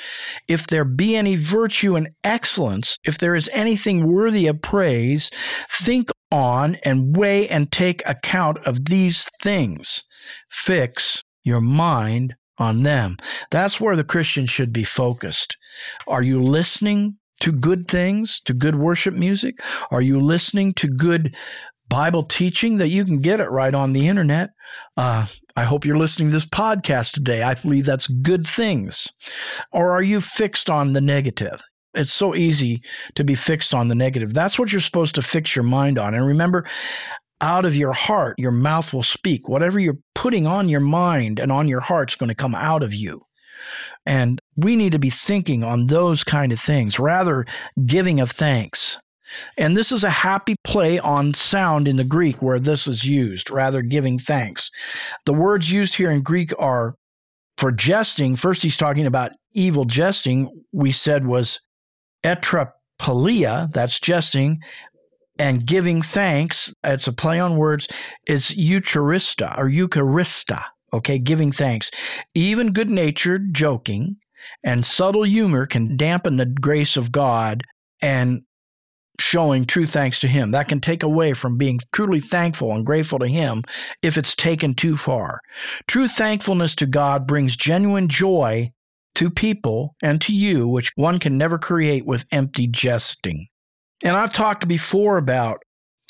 if 0.48 0.68
there 0.68 0.86
be 0.86 1.16
any 1.16 1.36
virtue 1.36 1.96
and 1.96 2.10
excellence, 2.24 3.00
if 3.04 3.18
there 3.18 3.34
is 3.34 3.50
anything 3.54 4.06
worthy 4.06 4.46
of 4.46 4.62
praise, 4.62 5.32
think 5.70 6.11
on 6.32 6.76
and 6.84 7.16
weigh 7.16 7.48
and 7.48 7.72
take 7.72 8.02
account 8.06 8.58
of 8.66 8.86
these 8.86 9.30
things. 9.42 10.04
Fix 10.50 11.24
your 11.44 11.62
mind 11.62 12.36
on 12.58 12.84
them. 12.84 13.18
That's 13.50 13.82
where 13.82 13.96
the 13.96 14.04
Christian 14.04 14.46
should 14.46 14.72
be 14.72 14.84
focused. 14.84 15.58
Are 16.08 16.22
you 16.22 16.42
listening 16.42 17.18
to 17.42 17.52
good 17.52 17.88
things, 17.88 18.40
to 18.46 18.54
good 18.54 18.76
worship 18.76 19.16
music? 19.16 19.60
Are 19.90 20.02
you 20.02 20.20
listening 20.20 20.74
to 20.76 20.88
good 20.88 21.36
Bible 21.92 22.24
teaching 22.24 22.78
that 22.78 22.88
you 22.88 23.04
can 23.04 23.20
get 23.20 23.42
it 23.42 23.52
right 23.52 23.76
on 23.76 23.92
the 23.92 24.08
internet. 24.08 24.52
Uh, 24.96 25.26
I 25.58 25.64
hope 25.66 25.84
you're 25.84 25.98
listening 25.98 26.30
to 26.30 26.34
this 26.34 26.48
podcast 26.48 27.12
today. 27.12 27.44
I 27.44 27.54
believe 27.54 27.86
that's 27.86 28.08
good 28.08 28.48
things. 28.48 29.12
Or 29.74 29.92
are 29.92 30.02
you 30.02 30.22
fixed 30.22 30.70
on 30.70 30.94
the 30.94 31.02
negative? 31.02 31.62
It's 31.94 32.14
so 32.14 32.36
easy 32.36 32.82
to 33.16 33.24
be 33.24 33.36
fixed 33.36 33.74
on 33.74 33.88
the 33.88 33.96
negative. 33.96 34.34
That's 34.34 34.58
what 34.58 34.72
you're 34.72 34.82
supposed 34.82 35.16
to 35.16 35.22
fix 35.22 35.56
your 35.56 35.64
mind 35.64 35.98
on. 35.98 36.14
And 36.14 36.26
remember, 36.26 36.66
out 37.42 37.66
of 37.66 37.76
your 37.76 37.92
heart, 37.92 38.36
your 38.38 38.52
mouth 38.52 38.94
will 38.94 39.04
speak. 39.04 39.50
Whatever 39.50 39.80
you're 39.80 39.98
putting 40.16 40.48
on 40.48 40.70
your 40.70 40.80
mind 40.80 41.40
and 41.40 41.52
on 41.52 41.68
your 41.68 41.82
heart 41.82 42.12
is 42.12 42.16
going 42.16 42.30
to 42.30 42.36
come 42.36 42.56
out 42.56 42.84
of 42.84 42.94
you. 42.94 43.26
And 44.06 44.40
we 44.56 44.76
need 44.76 44.94
to 44.94 45.00
be 45.00 45.10
thinking 45.10 45.64
on 45.64 45.88
those 45.88 46.24
kind 46.24 46.52
of 46.52 46.60
things, 46.60 47.00
rather 47.00 47.46
giving 47.86 48.20
of 48.20 48.32
thanks. 48.32 48.98
And 49.58 49.78
this 49.78 49.92
is 49.92 50.04
a 50.04 50.10
happy 50.10 50.56
play 50.64 51.00
on 51.00 51.34
sound 51.34 51.88
in 51.88 51.98
the 51.98 52.04
Greek 52.04 52.42
where 52.42 52.60
this 52.60 52.88
is 52.88 53.06
used, 53.06 53.50
rather 53.50 53.82
giving 53.82 54.18
thanks. 54.20 54.70
The 55.26 55.34
words 55.34 55.72
used 55.72 55.96
here 55.96 56.12
in 56.12 56.22
Greek 56.22 56.52
are 56.60 56.96
for 57.58 57.72
jesting. 57.72 58.36
First, 58.36 58.62
he's 58.62 58.78
talking 58.78 59.06
about 59.06 59.32
evil 59.54 59.86
jesting, 59.86 60.50
we 60.72 60.92
said 60.92 61.26
was 61.26 61.60
etrapelia, 62.24 63.72
that's 63.74 64.00
jesting, 64.00 64.60
and 65.40 65.66
giving 65.66 66.02
thanks, 66.02 66.74
it's 66.84 67.08
a 67.08 67.14
play 67.14 67.40
on 67.40 67.58
words, 67.58 67.88
is 68.28 68.52
eucharista 68.52 69.58
or 69.58 69.70
eucharista, 69.70 70.64
okay, 70.94 71.18
giving 71.18 71.52
thanks. 71.52 71.90
Even 72.36 72.74
good 72.74 72.90
natured 72.90 73.54
joking 73.54 74.18
and 74.64 74.86
subtle 74.86 75.24
humor 75.24 75.66
can 75.66 75.98
dampen 75.98 76.38
the 76.38 76.46
grace 76.46 76.98
of 76.98 77.12
God 77.12 77.64
and 78.02 78.42
showing 79.20 79.66
true 79.66 79.86
thanks 79.86 80.20
to 80.20 80.28
Him. 80.28 80.52
That 80.52 80.68
can 80.68 80.82
take 80.82 81.04
away 81.04 81.34
from 81.34 81.58
being 81.58 81.80
truly 81.92 82.20
thankful 82.20 82.74
and 82.76 82.86
grateful 82.86 83.20
to 83.20 83.28
Him 83.28 83.64
if 84.02 84.18
it's 84.18 84.36
taken 84.36 84.74
too 84.74 84.98
far. 84.98 85.42
True 85.88 86.08
thankfulness 86.08 86.76
to 86.76 86.86
God 86.86 87.28
brings 87.28 87.56
genuine 87.56 88.08
joy 88.08 88.72
to 89.16 89.30
people 89.30 89.96
and 90.02 90.22
to 90.22 90.34
you, 90.34 90.68
which 90.68 90.92
one 90.96 91.20
can 91.20 91.38
never 91.38 91.58
create 91.58 92.06
with 92.06 92.26
empty 92.32 92.68
jesting. 92.68 93.48
And 94.04 94.16
I've 94.16 94.34
talked 94.34 94.68
before 94.68 95.18
about 95.18 95.62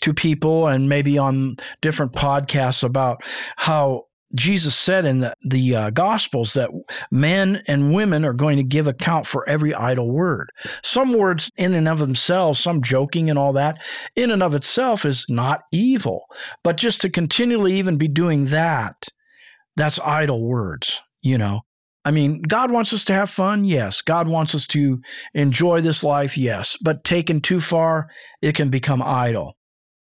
to 0.01 0.13
people 0.13 0.67
and 0.67 0.89
maybe 0.89 1.17
on 1.17 1.55
different 1.81 2.13
podcasts 2.13 2.83
about 2.83 3.23
how 3.55 4.05
Jesus 4.33 4.75
said 4.75 5.05
in 5.05 5.19
the, 5.19 5.35
the 5.43 5.75
uh, 5.75 5.89
Gospels 5.89 6.53
that 6.53 6.69
men 7.11 7.61
and 7.67 7.93
women 7.93 8.23
are 8.23 8.33
going 8.33 8.57
to 8.57 8.63
give 8.63 8.87
account 8.87 9.27
for 9.27 9.47
every 9.47 9.73
idle 9.73 10.09
word. 10.09 10.49
Some 10.83 11.13
words, 11.13 11.51
in 11.57 11.73
and 11.73 11.87
of 11.87 11.99
themselves, 11.99 12.59
some 12.59 12.81
joking 12.81 13.29
and 13.29 13.37
all 13.37 13.53
that, 13.53 13.81
in 14.15 14.31
and 14.31 14.41
of 14.41 14.55
itself 14.55 15.05
is 15.05 15.25
not 15.29 15.63
evil. 15.71 16.25
But 16.63 16.77
just 16.77 17.01
to 17.01 17.09
continually 17.09 17.73
even 17.73 17.97
be 17.97 18.07
doing 18.07 18.45
that, 18.45 19.07
that's 19.75 19.99
idle 19.99 20.41
words, 20.41 21.01
you 21.21 21.37
know. 21.37 21.61
I 22.03 22.11
mean, 22.11 22.41
God 22.41 22.71
wants 22.71 22.93
us 22.93 23.05
to 23.05 23.13
have 23.13 23.29
fun, 23.29 23.63
yes. 23.63 24.01
God 24.01 24.27
wants 24.27 24.55
us 24.55 24.65
to 24.67 25.01
enjoy 25.33 25.81
this 25.81 26.03
life, 26.03 26.37
yes. 26.37 26.77
But 26.81 27.03
taken 27.03 27.41
too 27.41 27.59
far, 27.59 28.09
it 28.41 28.55
can 28.55 28.69
become 28.69 29.03
idle. 29.03 29.55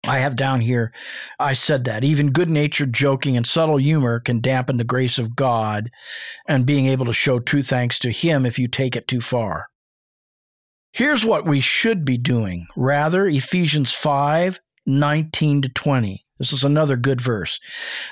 I 0.05 0.17
have 0.17 0.35
down 0.35 0.59
here, 0.59 0.91
I 1.39 1.53
said 1.53 1.85
that 1.85 2.03
even 2.03 2.31
good 2.31 2.49
natured 2.49 2.91
joking 2.91 3.37
and 3.37 3.47
subtle 3.47 3.77
humor 3.77 4.19
can 4.19 4.41
dampen 4.41 4.75
the 4.75 4.83
grace 4.83 5.17
of 5.17 5.35
God 5.35 5.89
and 6.45 6.65
being 6.65 6.87
able 6.87 7.05
to 7.05 7.13
show 7.13 7.39
true 7.39 7.63
thanks 7.63 7.99
to 7.99 8.11
Him 8.11 8.45
if 8.45 8.59
you 8.59 8.67
take 8.67 8.97
it 8.97 9.07
too 9.07 9.21
far. 9.21 9.67
Here's 10.91 11.23
what 11.23 11.45
we 11.45 11.61
should 11.61 12.03
be 12.03 12.17
doing. 12.17 12.67
Rather, 12.75 13.27
Ephesians 13.27 13.93
5 13.93 14.59
19 14.85 15.61
to 15.61 15.69
20. 15.69 16.22
This 16.43 16.51
is 16.51 16.65
another 16.65 16.97
good 16.97 17.21
verse. 17.21 17.57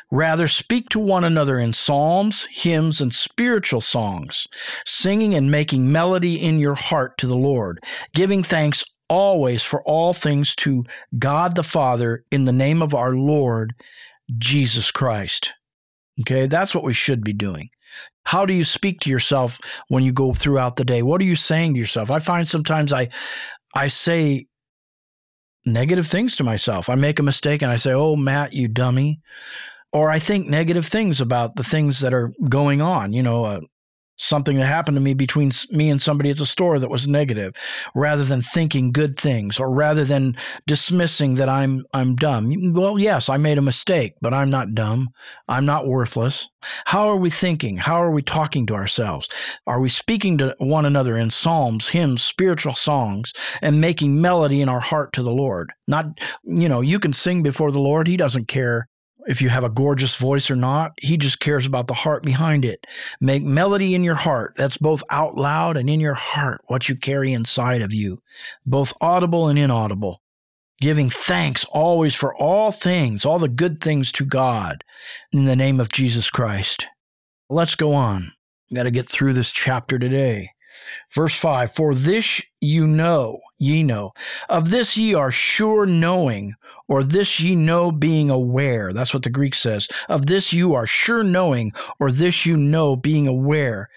Rather, 0.10 0.48
speak 0.48 0.88
to 0.90 1.00
one 1.00 1.26
another 1.26 1.60
in 1.60 1.74
psalms, 1.74 2.48
hymns, 2.50 3.02
and 3.02 3.14
spiritual 3.14 3.82
songs, 3.82 4.48
singing 4.86 5.36
and 5.36 5.52
making 5.52 5.92
melody 5.92 6.42
in 6.42 6.58
your 6.58 6.76
heart 6.76 7.18
to 7.18 7.28
the 7.28 7.36
Lord, 7.36 7.84
giving 8.16 8.42
thanks 8.42 8.86
always 9.10 9.64
for 9.64 9.84
all 9.84 10.14
things 10.14 10.56
to 10.56 10.86
God 11.20 11.56
the 11.56 11.64
Father 11.64 12.24
in 12.32 12.46
the 12.46 12.54
name 12.54 12.82
of 12.82 12.96
our 12.96 13.14
Lord 13.14 13.74
Jesus 14.38 14.92
Christ. 14.92 15.52
Okay, 16.22 16.48
that's 16.48 16.74
what 16.74 16.86
we 16.86 16.94
should 16.94 17.26
be 17.26 17.34
doing. 17.34 17.68
How 18.24 18.46
do 18.46 18.54
you 18.54 18.64
speak 18.64 19.02
to 19.02 19.10
yourself 19.10 19.60
when 19.90 20.06
you 20.06 20.14
go 20.14 20.34
throughout 20.34 20.78
the 20.78 20.86
day? 20.86 21.02
What 21.02 21.20
are 21.20 21.26
you 21.26 21.36
saying 21.36 21.74
to 21.74 21.80
yourself? 21.82 22.10
I 22.10 22.20
find 22.20 22.48
sometimes 22.48 22.94
I 22.94 23.10
I 23.76 23.88
say 23.88 24.48
negative 25.66 26.08
things 26.08 26.36
to 26.38 26.44
myself. 26.44 26.90
I 26.90 26.96
make 26.96 27.20
a 27.20 27.24
mistake 27.24 27.62
and 27.62 27.72
I 27.72 27.76
say, 27.76 27.94
"Oh, 27.94 28.16
Matt, 28.16 28.54
you 28.54 28.68
dummy." 28.68 29.20
Or 29.94 30.10
I 30.10 30.20
think 30.20 30.48
negative 30.48 30.86
things 30.86 31.20
about 31.20 31.56
the 31.58 31.64
things 31.64 32.00
that 32.00 32.14
are 32.14 32.32
going 32.48 32.82
on, 32.82 33.12
you 33.12 33.22
know, 33.22 33.44
uh, 33.44 33.60
something 34.22 34.58
that 34.58 34.68
happened 34.68 34.96
to 34.96 35.02
me 35.02 35.14
between 35.14 35.52
me 35.72 35.90
and 35.90 36.02
somebody 36.02 36.30
at 36.30 36.38
the 36.38 36.46
store 36.46 36.80
that 36.80 36.90
was 36.90 37.08
negative 37.08 37.56
rather 37.96 38.24
than 38.24 38.42
thinking 38.42 38.92
good 38.92 39.18
things 39.18 39.60
or 39.60 39.72
rather 39.72 40.06
than 40.06 40.38
dismissing 40.68 41.36
that 41.36 41.50
I'm 41.50 41.84
I'm 41.94 42.16
dumb. 42.16 42.74
Well, 42.74 43.00
yes, 43.00 43.30
I 43.30 43.38
made 43.38 43.58
a 43.58 43.64
mistake, 43.64 44.14
but 44.22 44.34
I'm 44.34 44.50
not 44.50 44.76
dumb. 44.76 45.10
I'm 45.48 45.66
not 45.66 45.88
worthless. 45.88 46.50
How 46.86 47.10
are 47.10 47.18
we 47.18 47.30
thinking? 47.30 47.78
How 47.78 48.02
are 48.02 48.12
we 48.12 48.22
talking 48.22 48.68
to 48.68 48.76
ourselves? 48.76 49.28
Are 49.66 49.80
we 49.80 49.90
speaking 49.90 50.38
to 50.38 50.56
one 50.60 50.86
another 50.86 51.18
in 51.18 51.32
psalms, 51.32 51.90
hymns, 51.90 52.24
spiritual 52.24 52.76
songs 52.76 53.34
and 53.62 53.82
making 53.82 54.22
melody 54.22 54.62
in 54.62 54.70
our 54.70 54.80
heart 54.80 55.14
to 55.14 55.24
the 55.24 55.32
Lord? 55.32 55.72
Not, 55.88 56.06
you 56.44 56.70
know, 56.70 56.82
you 56.82 57.00
can 57.00 57.14
sing 57.14 57.42
before 57.42 57.72
the 57.72 57.80
Lord. 57.80 58.08
He 58.08 58.18
doesn't 58.18 58.48
care 58.48 58.88
if 59.28 59.42
you 59.42 59.50
have 59.50 59.64
a 59.64 59.70
gorgeous 59.70 60.16
voice 60.16 60.50
or 60.50 60.56
not. 60.56 60.94
He 61.00 61.18
just 61.18 61.40
cares 61.40 61.66
about 61.66 61.88
the 61.88 61.94
heart 61.94 62.24
behind 62.24 62.66
it. 62.66 62.86
Make 63.20 63.44
melody 63.44 63.96
in 63.96 64.04
your 64.04 64.16
heart. 64.16 64.54
That's 64.58 64.78
both 64.78 65.04
out 65.10 65.38
loud 65.38 65.78
and 65.78 65.90
in 65.90 66.00
your 66.00 66.14
heart, 66.14 66.62
what 66.68 66.90
you 66.90 66.96
carry 66.96 67.34
inside 67.34 67.82
of 67.82 67.94
you, 67.94 68.22
both 68.66 68.94
audible 69.02 69.48
and 69.48 69.60
inaudible. 69.60 70.22
Giving 70.80 71.12
thanks 71.12 71.64
always 71.66 72.16
for 72.16 72.36
all 72.36 72.72
things, 72.72 73.24
all 73.24 73.38
the 73.38 73.48
good 73.48 73.82
things 73.82 74.12
to 74.14 74.26
God 74.26 74.84
in 75.32 75.46
the 75.46 75.56
name 75.56 75.80
of 75.80 75.90
Jesus 75.90 76.32
Christ. 76.32 76.88
Let's 77.50 77.76
go 77.76 77.94
on. 77.94 78.32
Got 78.74 78.84
to 78.84 78.92
get 78.92 79.08
through 79.08 79.34
this 79.34 79.52
chapter 79.52 80.00
today. 80.00 80.52
Verse 81.14 81.38
5 81.38 81.74
For 81.74 81.94
this 81.94 82.42
you 82.62 82.88
know, 82.88 83.42
ye 83.58 83.84
know, 83.84 84.14
of 84.50 84.70
this 84.70 84.98
ye 84.98 85.14
are 85.14 85.32
sure 85.32 85.86
knowing 85.86 86.56
or 86.92 87.06
this 87.06 87.40
ye 87.40 87.56
know 87.56 87.90
being 87.90 88.30
aware. 88.30 88.92
That's 88.92 89.14
what 89.14 89.24
the 89.24 89.30
Greek 89.30 89.56
says. 89.56 89.88
Of 90.10 90.26
this 90.26 90.52
you 90.52 90.74
are 90.74 90.86
sure 90.86 91.24
knowing, 91.24 91.72
or 92.02 92.12
this 92.12 92.46
you 92.46 92.58
know 92.58 92.98
being 92.98 93.28
aware. 93.28 93.90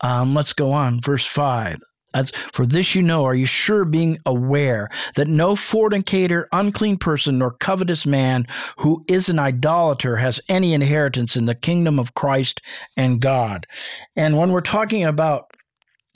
Um, 0.00 0.32
let's 0.32 0.52
go 0.52 0.70
on. 0.70 1.00
Verse 1.00 1.26
5. 1.26 1.80
That's, 2.14 2.30
for 2.30 2.64
this 2.64 2.94
you 2.94 3.02
know, 3.02 3.24
are 3.24 3.34
you 3.34 3.46
sure 3.46 3.84
being 3.84 4.20
aware 4.24 4.90
that 5.16 5.26
no 5.26 5.56
fornicator, 5.56 6.48
unclean 6.52 6.98
person, 6.98 7.38
nor 7.38 7.50
covetous 7.50 8.06
man 8.06 8.46
who 8.78 9.04
is 9.08 9.28
an 9.28 9.40
idolater 9.40 10.16
has 10.16 10.40
any 10.48 10.72
inheritance 10.72 11.36
in 11.36 11.46
the 11.46 11.54
kingdom 11.56 11.98
of 11.98 12.14
Christ 12.14 12.62
and 12.96 13.20
God? 13.20 13.66
And 14.14 14.38
when 14.38 14.52
we're 14.52 14.60
talking 14.60 15.02
about 15.02 15.50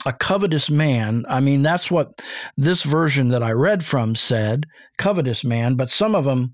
a 0.05 0.13
covetous 0.13 0.69
man. 0.69 1.25
I 1.29 1.39
mean, 1.39 1.61
that's 1.61 1.91
what 1.91 2.21
this 2.57 2.83
version 2.83 3.29
that 3.29 3.43
I 3.43 3.51
read 3.51 3.83
from 3.83 4.15
said, 4.15 4.65
covetous 4.97 5.43
man, 5.43 5.75
but 5.75 5.89
some 5.89 6.15
of 6.15 6.25
them, 6.25 6.53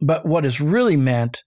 but 0.00 0.26
what 0.26 0.44
is 0.44 0.60
really 0.60 0.96
meant 0.96 1.44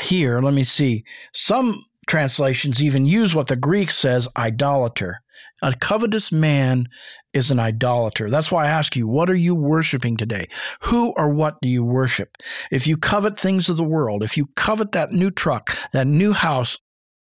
here, 0.00 0.40
let 0.40 0.54
me 0.54 0.64
see, 0.64 1.04
some 1.32 1.84
translations 2.06 2.82
even 2.82 3.06
use 3.06 3.34
what 3.34 3.46
the 3.46 3.56
Greek 3.56 3.90
says, 3.90 4.28
idolater. 4.36 5.20
A 5.62 5.74
covetous 5.74 6.32
man 6.32 6.88
is 7.32 7.50
an 7.50 7.58
idolater. 7.58 8.30
That's 8.30 8.50
why 8.52 8.66
I 8.66 8.70
ask 8.70 8.96
you, 8.96 9.08
what 9.08 9.28
are 9.28 9.36
you 9.36 9.54
worshiping 9.54 10.16
today? 10.16 10.48
Who 10.82 11.12
or 11.16 11.28
what 11.28 11.60
do 11.60 11.68
you 11.68 11.84
worship? 11.84 12.36
If 12.70 12.86
you 12.86 12.96
covet 12.96 13.38
things 13.38 13.68
of 13.68 13.76
the 13.76 13.84
world, 13.84 14.22
if 14.22 14.36
you 14.36 14.46
covet 14.56 14.92
that 14.92 15.12
new 15.12 15.30
truck, 15.30 15.76
that 15.92 16.06
new 16.06 16.32
house, 16.32 16.78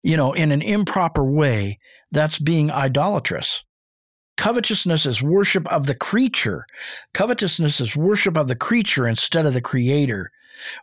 you 0.03 0.17
know, 0.17 0.33
in 0.33 0.53
an 0.53 0.63
improper 0.63 1.25
way, 1.25 1.79
that's 2.13 2.39
being 2.39 2.71
idolatrous. 2.71 3.65
Covetousness 4.37 5.05
is 5.05 5.21
worship 5.21 5.67
of 5.73 5.87
the 5.87 5.95
creature. 5.95 6.65
Covetousness 7.13 7.81
is 7.81 7.97
worship 7.97 8.37
of 8.37 8.47
the 8.49 8.55
creature 8.55 9.07
instead 9.07 9.47
of 9.47 9.53
the 9.53 9.61
creator, 9.61 10.31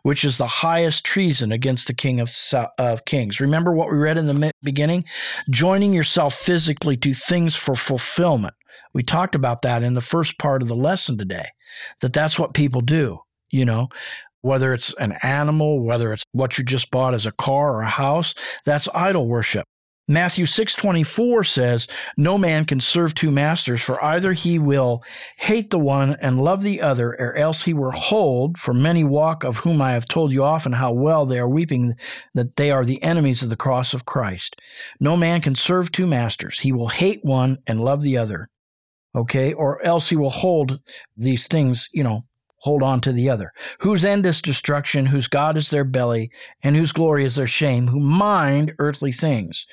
which 0.02 0.24
is 0.24 0.36
the 0.36 0.46
highest 0.46 1.04
treason 1.04 1.52
against 1.52 1.86
the 1.86 1.94
King 1.94 2.20
of, 2.20 2.30
of 2.78 3.04
Kings. 3.06 3.40
Remember 3.40 3.72
what 3.72 3.90
we 3.90 3.96
read 3.96 4.18
in 4.18 4.26
the 4.26 4.52
beginning? 4.62 5.04
Joining 5.50 5.94
yourself 5.94 6.34
physically 6.34 6.98
to 6.98 7.14
things 7.14 7.56
for 7.56 7.74
fulfillment. 7.74 8.54
We 8.92 9.02
talked 9.02 9.34
about 9.34 9.62
that 9.62 9.82
in 9.82 9.94
the 9.94 10.00
first 10.00 10.38
part 10.38 10.60
of 10.60 10.68
the 10.68 10.76
lesson 10.76 11.16
today, 11.16 11.48
that 12.02 12.12
that's 12.12 12.38
what 12.38 12.54
people 12.54 12.82
do, 12.82 13.20
you 13.50 13.64
know 13.64 13.88
whether 14.46 14.72
it's 14.72 14.94
an 14.94 15.12
animal, 15.24 15.82
whether 15.82 16.12
it's 16.12 16.22
what 16.30 16.56
you 16.56 16.62
just 16.62 16.90
bought 16.92 17.14
as 17.14 17.26
a 17.26 17.32
car 17.32 17.74
or 17.74 17.82
a 17.82 17.88
house, 17.88 18.32
that's 18.64 18.88
idol 18.94 19.26
worship. 19.26 19.66
Matthew 20.08 20.44
6:24 20.44 21.42
says, 21.42 21.88
"No 22.16 22.38
man 22.38 22.64
can 22.64 22.78
serve 22.78 23.12
two 23.12 23.32
masters, 23.32 23.82
for 23.82 24.02
either 24.04 24.34
he 24.34 24.56
will 24.56 25.02
hate 25.36 25.70
the 25.70 25.80
one 25.80 26.16
and 26.20 26.42
love 26.42 26.62
the 26.62 26.80
other, 26.80 27.10
or 27.18 27.36
else 27.36 27.64
he 27.64 27.74
will 27.74 27.90
hold, 27.90 28.56
for 28.56 28.72
many 28.72 29.02
walk 29.02 29.42
of 29.42 29.58
whom 29.58 29.82
I 29.82 29.92
have 29.92 30.06
told 30.06 30.32
you 30.32 30.44
often 30.44 30.74
how 30.74 30.92
well 30.92 31.26
they 31.26 31.40
are 31.40 31.48
weeping 31.48 31.94
that 32.34 32.54
they 32.54 32.70
are 32.70 32.84
the 32.84 33.02
enemies 33.02 33.42
of 33.42 33.48
the 33.48 33.56
cross 33.56 33.94
of 33.94 34.04
Christ. 34.04 34.54
No 35.00 35.16
man 35.16 35.40
can 35.40 35.56
serve 35.56 35.90
two 35.90 36.06
masters. 36.06 36.60
He 36.60 36.70
will 36.70 36.88
hate 36.88 37.24
one 37.24 37.58
and 37.66 37.80
love 37.80 38.02
the 38.02 38.16
other." 38.16 38.48
Okay? 39.12 39.52
Or 39.52 39.84
else 39.84 40.10
he 40.10 40.16
will 40.16 40.30
hold 40.30 40.78
these 41.16 41.48
things, 41.48 41.88
you 41.92 42.04
know, 42.04 42.26
hold 42.66 42.82
on 42.82 43.00
to 43.00 43.12
the 43.12 43.30
other, 43.30 43.52
whose 43.78 44.04
end 44.04 44.26
is 44.26 44.42
destruction, 44.42 45.06
whose 45.06 45.28
God 45.28 45.56
is 45.56 45.70
their 45.70 45.84
belly, 45.84 46.32
and 46.64 46.74
whose 46.74 46.90
glory 46.90 47.24
is 47.24 47.36
their 47.36 47.46
shame, 47.46 47.86
who 47.86 48.00
mind 48.00 48.74
earthly 48.80 49.12
things 49.12 49.68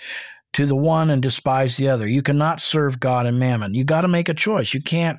to 0.53 0.67
the 0.67 0.75
one 0.75 1.10
and 1.10 1.19
despise 1.19 1.75
the 1.75 1.89
other. 1.89 2.08
You 2.08 2.21
cannot 2.21 2.62
serve 2.62 2.99
God 2.99 3.25
and 3.25 3.39
mammon. 3.39 3.73
You 3.73 3.84
got 3.84 4.01
to 4.01 4.08
make 4.08 4.29
a 4.29 4.36
choice. 4.36 4.75
You 4.75 4.82
can't 4.84 5.17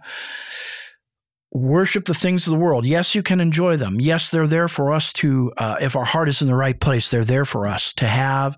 worship 1.51 2.05
the 2.05 2.15
things 2.15 2.47
of 2.47 2.53
the 2.53 2.59
world. 2.59 2.87
Yes, 2.87 3.17
you 3.17 3.25
can 3.25 3.41
enjoy 3.41 3.77
them. 3.77 4.01
Yes, 4.01 4.31
they're 4.31 4.47
there 4.47 4.69
for 4.69 4.93
us 4.93 5.13
to, 5.15 5.53
uh, 5.57 5.77
if 5.81 5.97
our 5.97 6.05
heart 6.05 6.29
is 6.29 6.43
in 6.43 6.47
the 6.47 6.55
right 6.55 6.79
place, 6.79 7.11
they're 7.11 7.25
there 7.25 7.45
for 7.45 7.67
us 7.67 7.93
to 7.95 8.07
have 8.07 8.57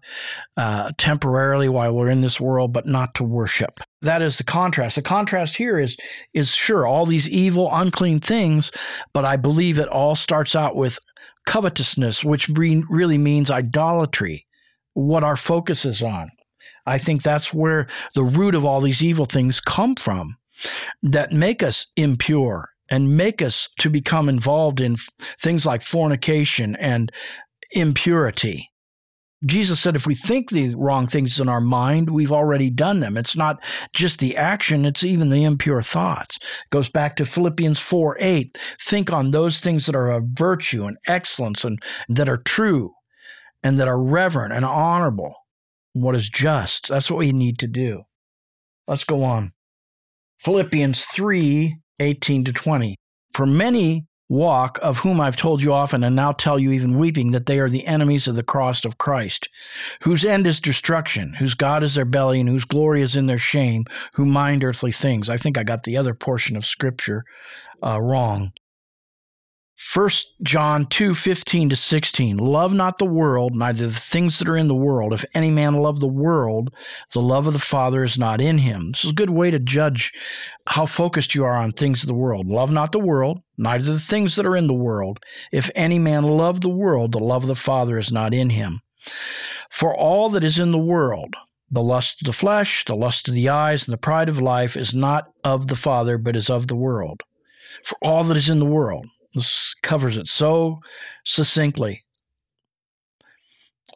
uh, 0.59 0.93
temporarily 0.99 1.71
while 1.71 1.95
we're 1.95 2.11
in 2.11 2.21
this 2.21 2.39
world, 2.39 2.75
but 2.75 2.87
not 2.87 3.15
to 3.15 3.25
worship. 3.25 3.81
That 4.07 4.23
is 4.23 4.39
the 4.39 4.45
contrast. 4.45 4.95
The 4.95 5.03
contrast 5.03 5.57
here 5.57 5.81
is 5.81 5.97
is 6.33 6.55
sure 6.55 6.87
all 6.87 7.07
these 7.07 7.29
evil, 7.29 7.69
unclean 7.73 8.21
things, 8.21 8.71
but 9.13 9.25
I 9.25 9.37
believe 9.37 9.81
it 9.81 9.89
all 9.89 10.15
starts 10.15 10.55
out 10.55 10.77
with 10.77 11.01
covetousness, 11.47 12.25
which 12.25 12.49
really 12.49 13.19
means 13.19 13.51
idolatry. 13.51 14.47
What 14.95 15.25
our 15.25 15.37
focus 15.37 15.85
is 15.85 16.03
on. 16.03 16.31
I 16.87 16.99
think 16.99 17.23
that's 17.23 17.53
where 17.53 17.89
the 18.15 18.23
root 18.23 18.55
of 18.55 18.65
all 18.65 18.81
these 18.81 19.03
evil 19.03 19.27
things 19.27 19.59
come 19.61 19.97
from 19.97 20.37
that 21.03 21.33
make 21.33 21.65
us 21.65 21.89
impure 21.97 22.71
and 22.89 23.17
make 23.17 23.43
us 23.43 23.69
to 23.81 23.91
become 23.91 24.29
involved 24.29 24.81
in 24.81 24.97
things 25.41 25.67
like 25.67 25.83
fornication 25.83 26.77
and 26.77 27.11
impurity. 27.73 28.71
Jesus 29.45 29.79
said 29.79 29.97
if 29.97 30.07
we 30.07 30.15
think 30.15 30.51
the 30.51 30.75
wrong 30.75 31.07
things 31.07 31.39
in 31.39 31.49
our 31.49 31.61
mind, 31.61 32.09
we've 32.09 32.33
already 32.33 32.71
done 32.71 33.01
them. 33.01 33.17
It's 33.17 33.37
not 33.37 33.63
just 33.95 34.19
the 34.19 34.37
action, 34.37 34.87
it's 34.87 35.05
even 35.05 35.29
the 35.29 35.45
impure 35.45 35.83
thoughts. 35.83 36.37
It 36.37 36.71
goes 36.71 36.89
back 36.89 37.17
to 37.17 37.25
Philippians 37.27 37.79
4 37.79 38.17
8. 38.19 38.59
Think 38.81 39.13
on 39.13 39.31
those 39.31 39.61
things 39.61 39.87
that 39.87 39.97
are 39.97 40.11
of 40.11 40.25
virtue 40.33 40.87
and 40.87 40.97
excellence 41.07 41.65
and 41.65 41.79
that 42.09 42.29
are 42.29 42.39
true 42.39 42.93
and 43.63 43.79
that 43.79 43.89
are 43.89 44.03
reverent 44.03 44.55
and 44.55 44.65
honorable, 44.65 45.35
what 45.93 46.15
is 46.15 46.31
just. 46.31 46.89
That's 46.89 47.11
what 47.11 47.19
we 47.19 47.33
need 47.33 47.59
to 47.59 47.67
do. 47.67 48.03
Let's 48.89 49.05
go 49.05 49.23
on. 49.23 49.53
Philippians 50.39 51.05
3 51.05 51.77
18 51.99 52.45
to 52.45 52.53
20. 52.53 52.97
For 53.35 53.47
many 53.47 54.07
walk, 54.29 54.79
of 54.83 54.99
whom 54.99 55.21
I've 55.21 55.37
told 55.37 55.63
you 55.63 55.73
often, 55.73 56.03
and 56.03 56.17
now 56.17 56.33
tell 56.33 56.59
you 56.59 56.73
even 56.73 56.99
weeping, 56.99 57.31
that 57.33 57.47
they 57.47 57.59
are 57.59 57.71
the 57.71 57.87
enemies 57.87 58.27
of 58.27 58.35
the 58.35 58.43
cross 58.43 58.85
of 58.85 58.99
Christ, 58.99 59.49
whose 60.03 60.25
end 60.25 60.47
is 60.47 60.61
destruction, 60.61 61.35
whose 61.35 61.55
God 61.55 61.83
is 61.83 61.95
their 61.95 62.05
belly, 62.05 62.41
and 62.41 62.49
whose 62.49 62.65
glory 62.65 63.03
is 63.03 63.17
in 63.17 63.27
their 63.27 63.39
shame, 63.39 63.85
who 64.17 64.25
mind 64.25 64.65
earthly 64.65 64.93
things. 64.93 65.31
I 65.31 65.37
think 65.37 65.57
I 65.57 65.63
got 65.63 65.85
the 65.85 65.97
other 65.97 66.15
portion 66.15 66.57
of 66.57 66.65
Scripture 66.65 67.25
uh, 67.85 68.01
wrong. 68.01 68.53
1 69.95 70.09
John 70.43 70.87
2 70.87 71.13
15 71.13 71.69
to 71.69 71.77
16. 71.77 72.39
Love 72.39 72.73
not 72.73 72.97
the 72.97 73.05
world, 73.05 73.55
neither 73.55 73.87
the 73.87 73.93
things 73.93 74.39
that 74.39 74.49
are 74.49 74.57
in 74.57 74.69
the 74.69 74.75
world. 74.75 75.13
If 75.13 75.25
any 75.35 75.51
man 75.51 75.75
love 75.75 76.01
the 76.01 76.09
world, 76.09 76.73
the 77.13 77.21
love 77.21 77.47
of 77.47 77.53
the 77.53 77.59
Father 77.59 78.03
is 78.03 78.17
not 78.17 78.41
in 78.41 78.57
him. 78.57 78.93
This 78.93 79.05
is 79.05 79.11
a 79.11 79.15
good 79.15 79.29
way 79.29 79.51
to 79.51 79.59
judge 79.59 80.15
how 80.67 80.87
focused 80.87 81.35
you 81.35 81.45
are 81.45 81.57
on 81.57 81.73
things 81.73 82.03
of 82.03 82.07
the 82.07 82.15
world. 82.15 82.47
Love 82.47 82.71
not 82.71 82.93
the 82.93 82.99
world, 82.99 83.43
neither 83.59 83.93
the 83.93 83.99
things 83.99 84.37
that 84.37 84.47
are 84.47 84.57
in 84.57 84.67
the 84.67 84.73
world. 84.73 85.19
If 85.53 85.71
any 85.75 85.99
man 85.99 86.25
love 86.25 86.63
the 86.63 86.71
world, 86.71 87.13
the 87.13 87.19
love 87.19 87.43
of 87.43 87.49
the 87.49 87.55
Father 87.55 87.99
is 87.99 88.11
not 88.11 88.33
in 88.33 88.51
him. 88.51 88.81
For 89.69 89.95
all 89.95 90.31
that 90.31 90.45
is 90.45 90.59
in 90.59 90.71
the 90.71 90.79
world, 90.79 91.35
the 91.71 91.83
lust 91.83 92.23
of 92.23 92.27
the 92.27 92.33
flesh, 92.33 92.83
the 92.87 92.97
lust 92.97 93.29
of 93.29 93.35
the 93.35 93.51
eyes, 93.51 93.87
and 93.87 93.93
the 93.93 93.99
pride 93.99 94.31
of 94.31 94.41
life 94.41 94.75
is 94.75 94.95
not 94.95 95.27
of 95.45 95.67
the 95.67 95.77
Father, 95.77 96.17
but 96.17 96.35
is 96.35 96.49
of 96.49 96.69
the 96.69 96.77
world. 96.77 97.21
For 97.85 97.99
all 98.01 98.25
that 98.25 98.37
is 98.39 98.49
in 98.49 98.59
the 98.59 98.65
world, 98.65 99.07
this 99.37 99.75
covers 99.83 100.17
it 100.17 100.27
so 100.27 100.81
succinctly. 101.25 102.05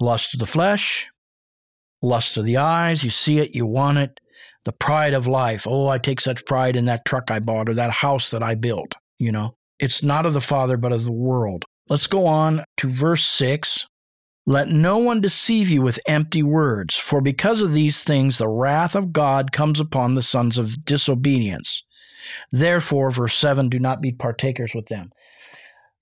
Lust 0.01 0.35
of 0.35 0.41
the 0.41 0.47
flesh, 0.47 1.09
lust 2.03 2.37
of 2.37 2.45
the 2.45 2.59
eyes, 2.59 3.03
you 3.03 3.11
see 3.11 3.39
it, 3.39 3.55
you 3.55 3.67
want 3.67 3.99
it. 3.99 4.21
The 4.67 4.73
pride 4.73 5.15
of 5.15 5.27
life. 5.27 5.67
Oh, 5.67 5.89
I 5.89 5.97
take 5.97 6.21
such 6.21 6.45
pride 6.45 6.77
in 6.77 6.85
that 6.85 7.07
truck 7.07 7.31
I 7.31 7.39
bought 7.39 7.71
or 7.71 7.75
that 7.75 7.91
house 7.91 8.31
that 8.31 8.43
I 8.43 8.55
built. 8.55 8.93
You 9.19 9.33
know, 9.33 9.57
it's 9.79 10.03
not 10.03 10.27
of 10.27 10.35
the 10.35 10.41
Father, 10.43 10.77
but 10.77 10.93
of 10.93 11.05
the 11.05 11.13
world. 11.13 11.65
Let's 11.89 12.07
go 12.07 12.27
on 12.27 12.63
to 12.77 12.89
verse 12.89 13.25
6. 13.25 13.87
Let 14.47 14.69
no 14.69 14.99
one 14.99 15.23
deceive 15.23 15.71
you 15.71 15.81
with 15.81 16.01
empty 16.07 16.43
words, 16.43 16.97
for 16.97 17.21
because 17.21 17.63
of 17.63 17.73
these 17.73 18.05
things 18.05 18.37
the 18.37 18.49
wrath 18.49 18.95
of 18.95 19.13
God 19.13 19.53
comes 19.53 19.81
upon 19.81 20.15
the 20.15 20.23
sons 20.23 20.59
of 20.59 20.85
disobedience. 20.85 21.83
Therefore, 22.53 23.11
verse 23.11 23.35
7, 23.35 23.69
do 23.69 23.79
not 23.79 24.01
be 24.01 24.13
partakers 24.13 24.75
with 24.75 24.87
them. 24.87 25.11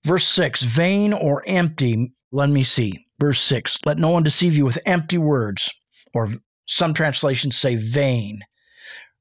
Verse 0.05 0.27
6, 0.27 0.61
vain 0.61 1.13
or 1.13 1.43
empty. 1.45 2.13
Let 2.31 2.49
me 2.49 2.63
see. 2.63 3.05
Verse 3.19 3.41
6, 3.41 3.79
let 3.85 3.97
no 3.97 4.09
one 4.09 4.23
deceive 4.23 4.55
you 4.55 4.63
with 4.63 4.79
empty 4.85 5.17
words, 5.17 5.73
or 6.13 6.29
some 6.67 6.93
translations 6.93 7.57
say 7.57 7.75
vain. 7.75 8.39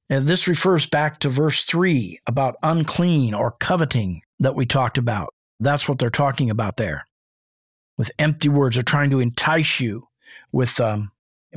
And 0.08 0.26
this 0.26 0.46
refers 0.46 0.86
back 0.86 1.18
to 1.20 1.28
verse 1.28 1.64
3 1.64 2.20
about 2.26 2.56
unclean 2.62 3.34
or 3.34 3.52
coveting 3.58 4.22
that 4.38 4.54
we 4.54 4.66
talked 4.66 4.98
about. 4.98 5.34
That's 5.60 5.88
what 5.88 5.98
they're 5.98 6.10
talking 6.10 6.48
about 6.48 6.76
there 6.76 7.04
with 7.98 8.12
empty 8.18 8.48
words 8.48 8.76
they're 8.76 8.82
trying 8.82 9.10
to 9.10 9.20
entice 9.20 9.80
you 9.80 10.06
with 10.52 10.80
um, 10.80 11.10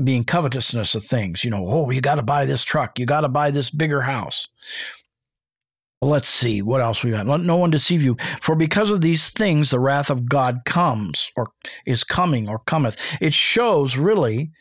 being 0.03 0.25
covetousness 0.25 0.95
of 0.95 1.03
things. 1.03 1.45
You 1.45 1.51
know, 1.51 1.65
oh, 1.67 1.89
you 1.91 2.01
got 2.01 2.15
to 2.15 2.23
buy 2.23 2.45
this 2.45 2.63
truck, 2.63 2.99
you 2.99 3.05
got 3.05 3.21
to 3.21 3.29
buy 3.29 3.51
this 3.51 3.69
bigger 3.69 4.01
house. 4.01 4.49
Let's 6.03 6.27
see 6.27 6.63
what 6.63 6.81
else 6.81 7.03
we 7.03 7.11
got. 7.11 7.27
Let 7.27 7.41
no 7.41 7.57
one 7.57 7.69
deceive 7.69 8.01
you, 8.01 8.17
for 8.41 8.55
because 8.55 8.89
of 8.89 9.01
these 9.01 9.29
things 9.29 9.69
the 9.69 9.79
wrath 9.79 10.09
of 10.09 10.27
God 10.27 10.61
comes, 10.65 11.31
or 11.37 11.47
is 11.85 12.03
coming, 12.03 12.49
or 12.49 12.59
cometh. 12.59 12.99
It 13.21 13.33
shows 13.33 13.97
really 13.97 14.51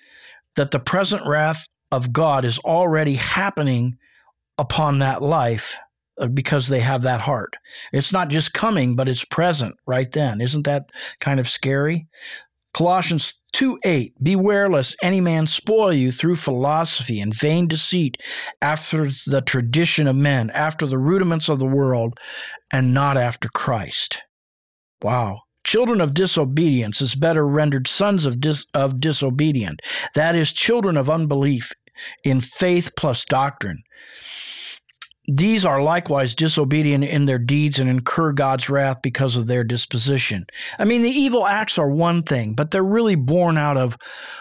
that 0.56 0.70
the 0.70 0.78
present 0.78 1.26
wrath 1.26 1.66
of 1.90 2.12
God 2.12 2.44
is 2.44 2.58
already 2.58 3.14
happening 3.14 3.96
upon 4.58 4.98
that 4.98 5.22
life 5.22 5.78
uh, 6.20 6.26
because 6.26 6.68
they 6.68 6.80
have 6.80 7.02
that 7.02 7.22
heart. 7.22 7.56
It's 7.92 8.12
not 8.12 8.28
just 8.28 8.52
coming, 8.52 8.94
but 8.94 9.08
it's 9.08 9.24
present 9.24 9.74
right 9.86 10.12
then. 10.12 10.42
Isn't 10.42 10.66
that 10.66 10.90
kind 11.20 11.40
of 11.40 11.48
scary? 11.48 12.06
Colossians 12.72 13.40
2 13.52 13.78
8, 13.84 14.14
beware 14.22 14.70
lest 14.70 14.96
any 15.02 15.20
man 15.20 15.46
spoil 15.46 15.92
you 15.92 16.12
through 16.12 16.36
philosophy 16.36 17.20
and 17.20 17.34
vain 17.34 17.66
deceit, 17.66 18.16
after 18.62 19.06
the 19.26 19.42
tradition 19.44 20.06
of 20.06 20.16
men, 20.16 20.50
after 20.50 20.86
the 20.86 20.98
rudiments 20.98 21.48
of 21.48 21.58
the 21.58 21.66
world, 21.66 22.18
and 22.70 22.94
not 22.94 23.16
after 23.16 23.48
Christ. 23.48 24.22
Wow. 25.02 25.42
Children 25.64 26.00
of 26.00 26.14
disobedience 26.14 27.00
is 27.00 27.14
better 27.14 27.46
rendered 27.46 27.86
sons 27.86 28.24
of, 28.24 28.40
dis- 28.40 28.66
of 28.72 29.00
disobedient. 29.00 29.80
That 30.14 30.34
is, 30.34 30.52
children 30.52 30.96
of 30.96 31.10
unbelief 31.10 31.72
in 32.24 32.40
faith 32.40 32.92
plus 32.96 33.24
doctrine. 33.24 33.82
These 35.32 35.64
are 35.64 35.80
likewise 35.80 36.34
disobedient 36.34 37.04
in 37.04 37.26
their 37.26 37.38
deeds 37.38 37.78
and 37.78 37.88
incur 37.88 38.32
God's 38.32 38.68
wrath 38.68 38.98
because 39.00 39.36
of 39.36 39.46
their 39.46 39.62
disposition. 39.62 40.44
I 40.76 40.84
mean, 40.84 41.02
the 41.02 41.10
evil 41.10 41.46
acts 41.46 41.78
are 41.78 41.88
one 41.88 42.24
thing, 42.24 42.54
but 42.54 42.72
they're 42.72 42.82
really 42.82 43.14
born 43.14 43.56
out 43.56 43.76
of 43.76 43.96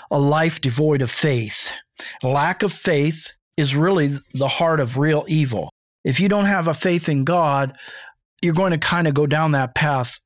a 0.09 0.17
life 0.17 0.61
devoid 0.61 1.03
of 1.03 1.11
faith. 1.11 1.73
Lack 2.23 2.63
of 2.63 2.73
faith 2.73 3.31
is 3.55 3.75
really 3.75 4.19
the 4.33 4.47
heart 4.47 4.79
of 4.79 4.97
real 4.97 5.25
evil. 5.27 5.69
If 6.03 6.19
you 6.19 6.27
don't 6.27 6.45
have 6.45 6.67
a 6.67 6.73
faith 6.73 7.07
in 7.07 7.23
God, 7.23 7.73
you're 8.41 8.55
going 8.55 8.71
to 8.71 8.79
kind 8.79 9.07
of 9.07 9.13
go 9.13 9.27
down 9.27 9.51
that 9.51 9.75
path 9.75 10.17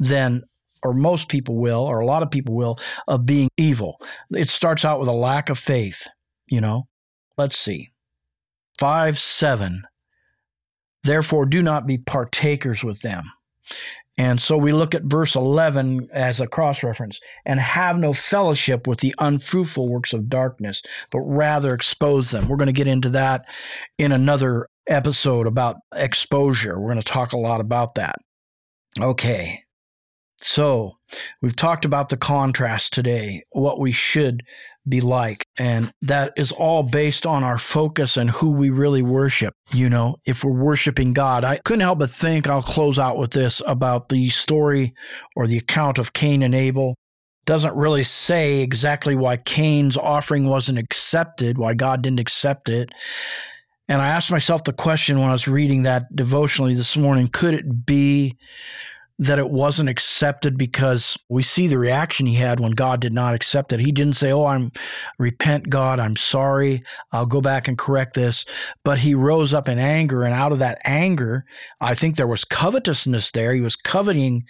then 0.00 0.42
or 0.82 0.92
most 0.92 1.30
people 1.30 1.56
will 1.56 1.80
or 1.80 2.00
a 2.00 2.06
lot 2.06 2.22
of 2.22 2.30
people 2.30 2.54
will 2.54 2.78
of 3.08 3.24
being 3.24 3.48
evil. 3.56 3.96
It 4.34 4.50
starts 4.50 4.84
out 4.84 5.00
with 5.00 5.08
a 5.08 5.12
lack 5.12 5.48
of 5.48 5.58
faith, 5.58 6.06
you 6.46 6.60
know. 6.60 6.88
Let's 7.38 7.56
see. 7.56 7.88
5 8.78 9.18
7 9.18 9.82
Therefore, 11.04 11.46
do 11.46 11.62
not 11.62 11.86
be 11.86 11.98
partakers 11.98 12.84
with 12.84 13.00
them. 13.02 13.24
And 14.18 14.40
so 14.40 14.58
we 14.58 14.72
look 14.72 14.94
at 14.94 15.04
verse 15.04 15.34
11 15.34 16.08
as 16.12 16.40
a 16.40 16.46
cross 16.46 16.82
reference 16.82 17.20
and 17.46 17.58
have 17.58 17.98
no 17.98 18.12
fellowship 18.12 18.86
with 18.86 19.00
the 19.00 19.14
unfruitful 19.18 19.88
works 19.88 20.12
of 20.12 20.28
darkness, 20.28 20.82
but 21.10 21.20
rather 21.20 21.72
expose 21.72 22.30
them. 22.30 22.46
We're 22.46 22.58
going 22.58 22.66
to 22.66 22.72
get 22.72 22.88
into 22.88 23.08
that 23.10 23.46
in 23.98 24.12
another 24.12 24.68
episode 24.88 25.46
about 25.46 25.76
exposure. 25.94 26.78
We're 26.78 26.92
going 26.92 27.00
to 27.00 27.04
talk 27.04 27.32
a 27.32 27.38
lot 27.38 27.60
about 27.60 27.94
that. 27.94 28.16
Okay. 28.98 29.62
So 30.42 30.98
we've 31.40 31.56
talked 31.56 31.84
about 31.84 32.08
the 32.08 32.16
contrast 32.16 32.92
today, 32.92 33.44
what 33.50 33.78
we 33.78 33.92
should 33.92 34.42
be 34.90 35.00
like. 35.00 35.44
And 35.58 35.92
that 36.02 36.32
is 36.36 36.52
all 36.52 36.82
based 36.82 37.26
on 37.26 37.44
our 37.44 37.58
focus 37.58 38.16
and 38.16 38.30
who 38.30 38.50
we 38.50 38.70
really 38.70 39.02
worship. 39.02 39.54
You 39.72 39.88
know, 39.88 40.16
if 40.26 40.44
we're 40.44 40.52
worshiping 40.52 41.12
God, 41.12 41.44
I 41.44 41.58
couldn't 41.58 41.80
help 41.80 42.00
but 42.00 42.10
think 42.10 42.48
I'll 42.48 42.62
close 42.62 42.98
out 42.98 43.16
with 43.18 43.30
this 43.30 43.62
about 43.66 44.08
the 44.08 44.30
story 44.30 44.94
or 45.36 45.46
the 45.46 45.58
account 45.58 45.98
of 45.98 46.12
Cain 46.12 46.42
and 46.42 46.54
Abel. 46.54 46.96
Doesn't 47.46 47.74
really 47.74 48.04
say 48.04 48.60
exactly 48.60 49.16
why 49.16 49.38
Cain's 49.38 49.96
offering 49.96 50.46
wasn't 50.46 50.78
accepted, 50.78 51.56
why 51.56 51.74
God 51.74 52.02
didn't 52.02 52.20
accept 52.20 52.68
it. 52.68 52.90
And 53.88 54.00
I 54.00 54.08
asked 54.08 54.30
myself 54.30 54.62
the 54.62 54.72
question 54.72 55.18
when 55.18 55.30
I 55.30 55.32
was 55.32 55.48
reading 55.48 55.82
that 55.82 56.04
devotionally 56.14 56.74
this 56.74 56.96
morning 56.96 57.28
could 57.28 57.54
it 57.54 57.86
be 57.86 58.36
that 59.20 59.38
it 59.38 59.50
wasn't 59.50 59.90
accepted 59.90 60.56
because 60.56 61.18
we 61.28 61.42
see 61.42 61.66
the 61.66 61.76
reaction 61.76 62.24
he 62.24 62.36
had 62.36 62.58
when 62.58 62.72
God 62.72 63.00
did 63.00 63.12
not 63.12 63.34
accept 63.34 63.70
it. 63.70 63.78
He 63.78 63.92
didn't 63.92 64.16
say, 64.16 64.32
Oh, 64.32 64.46
I'm 64.46 64.72
repent, 65.18 65.68
God, 65.68 66.00
I'm 66.00 66.16
sorry, 66.16 66.82
I'll 67.12 67.26
go 67.26 67.42
back 67.42 67.68
and 67.68 67.76
correct 67.76 68.14
this. 68.14 68.46
But 68.82 68.98
he 68.98 69.14
rose 69.14 69.52
up 69.52 69.68
in 69.68 69.78
anger, 69.78 70.24
and 70.24 70.32
out 70.32 70.52
of 70.52 70.58
that 70.60 70.80
anger, 70.86 71.44
I 71.82 71.92
think 71.92 72.16
there 72.16 72.26
was 72.26 72.46
covetousness 72.46 73.30
there. 73.32 73.52
He 73.52 73.60
was 73.60 73.76
coveting 73.76 74.46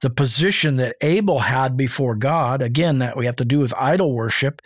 the 0.00 0.10
position 0.10 0.76
that 0.76 0.94
Abel 1.00 1.40
had 1.40 1.76
before 1.76 2.14
God. 2.14 2.62
Again, 2.62 3.00
that 3.00 3.16
we 3.16 3.26
have 3.26 3.36
to 3.36 3.44
do 3.44 3.58
with 3.58 3.74
idol 3.74 4.14
worship. 4.14 4.62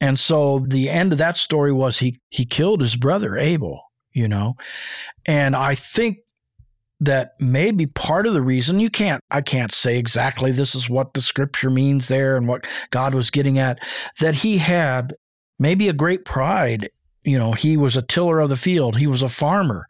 And 0.00 0.18
so 0.18 0.64
the 0.66 0.90
end 0.90 1.12
of 1.12 1.18
that 1.18 1.36
story 1.36 1.72
was 1.72 2.00
he 2.00 2.20
he 2.30 2.44
killed 2.44 2.80
his 2.80 2.96
brother 2.96 3.38
Abel, 3.38 3.84
you 4.10 4.26
know. 4.26 4.56
And 5.26 5.54
I 5.54 5.76
think 5.76 6.18
that 7.00 7.40
may 7.40 7.70
be 7.70 7.86
part 7.86 8.26
of 8.26 8.34
the 8.34 8.42
reason 8.42 8.78
you 8.78 8.90
can't 8.90 9.22
i 9.30 9.40
can't 9.40 9.72
say 9.72 9.98
exactly 9.98 10.52
this 10.52 10.74
is 10.74 10.88
what 10.88 11.14
the 11.14 11.20
scripture 11.20 11.70
means 11.70 12.08
there 12.08 12.36
and 12.36 12.46
what 12.46 12.66
god 12.90 13.14
was 13.14 13.30
getting 13.30 13.58
at 13.58 13.78
that 14.20 14.34
he 14.34 14.58
had 14.58 15.14
maybe 15.58 15.88
a 15.88 15.94
great 15.94 16.24
pride 16.24 16.90
you 17.24 17.38
know 17.38 17.52
he 17.52 17.76
was 17.76 17.96
a 17.96 18.02
tiller 18.02 18.38
of 18.40 18.48
the 18.48 18.56
field 18.56 18.96
he 18.96 19.06
was 19.06 19.22
a 19.22 19.28
farmer 19.28 19.86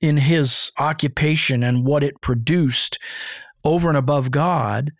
in 0.00 0.16
his 0.16 0.72
occupation 0.78 1.62
and 1.62 1.86
what 1.86 2.02
it 2.02 2.20
produced 2.20 2.98
over 3.64 3.88
and 3.88 3.98
above 3.98 4.30
god 4.30 4.90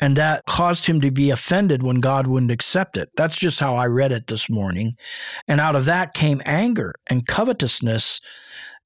and 0.00 0.16
that 0.16 0.44
caused 0.46 0.86
him 0.86 1.00
to 1.00 1.10
be 1.10 1.30
offended 1.30 1.82
when 1.82 2.00
God 2.00 2.26
wouldn't 2.26 2.50
accept 2.50 2.98
it. 2.98 3.08
That's 3.16 3.38
just 3.38 3.60
how 3.60 3.76
I 3.76 3.86
read 3.86 4.12
it 4.12 4.26
this 4.26 4.50
morning. 4.50 4.94
And 5.48 5.60
out 5.60 5.74
of 5.74 5.86
that 5.86 6.12
came 6.12 6.42
anger 6.44 6.94
and 7.06 7.26
covetousness 7.26 8.20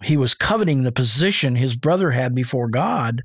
he 0.03 0.17
was 0.17 0.35
coveting 0.35 0.83
the 0.83 0.93
position 0.93 1.57
his 1.57 1.77
brother 1.77 2.11
had 2.11 2.35
before 2.35 2.69
God, 2.69 3.23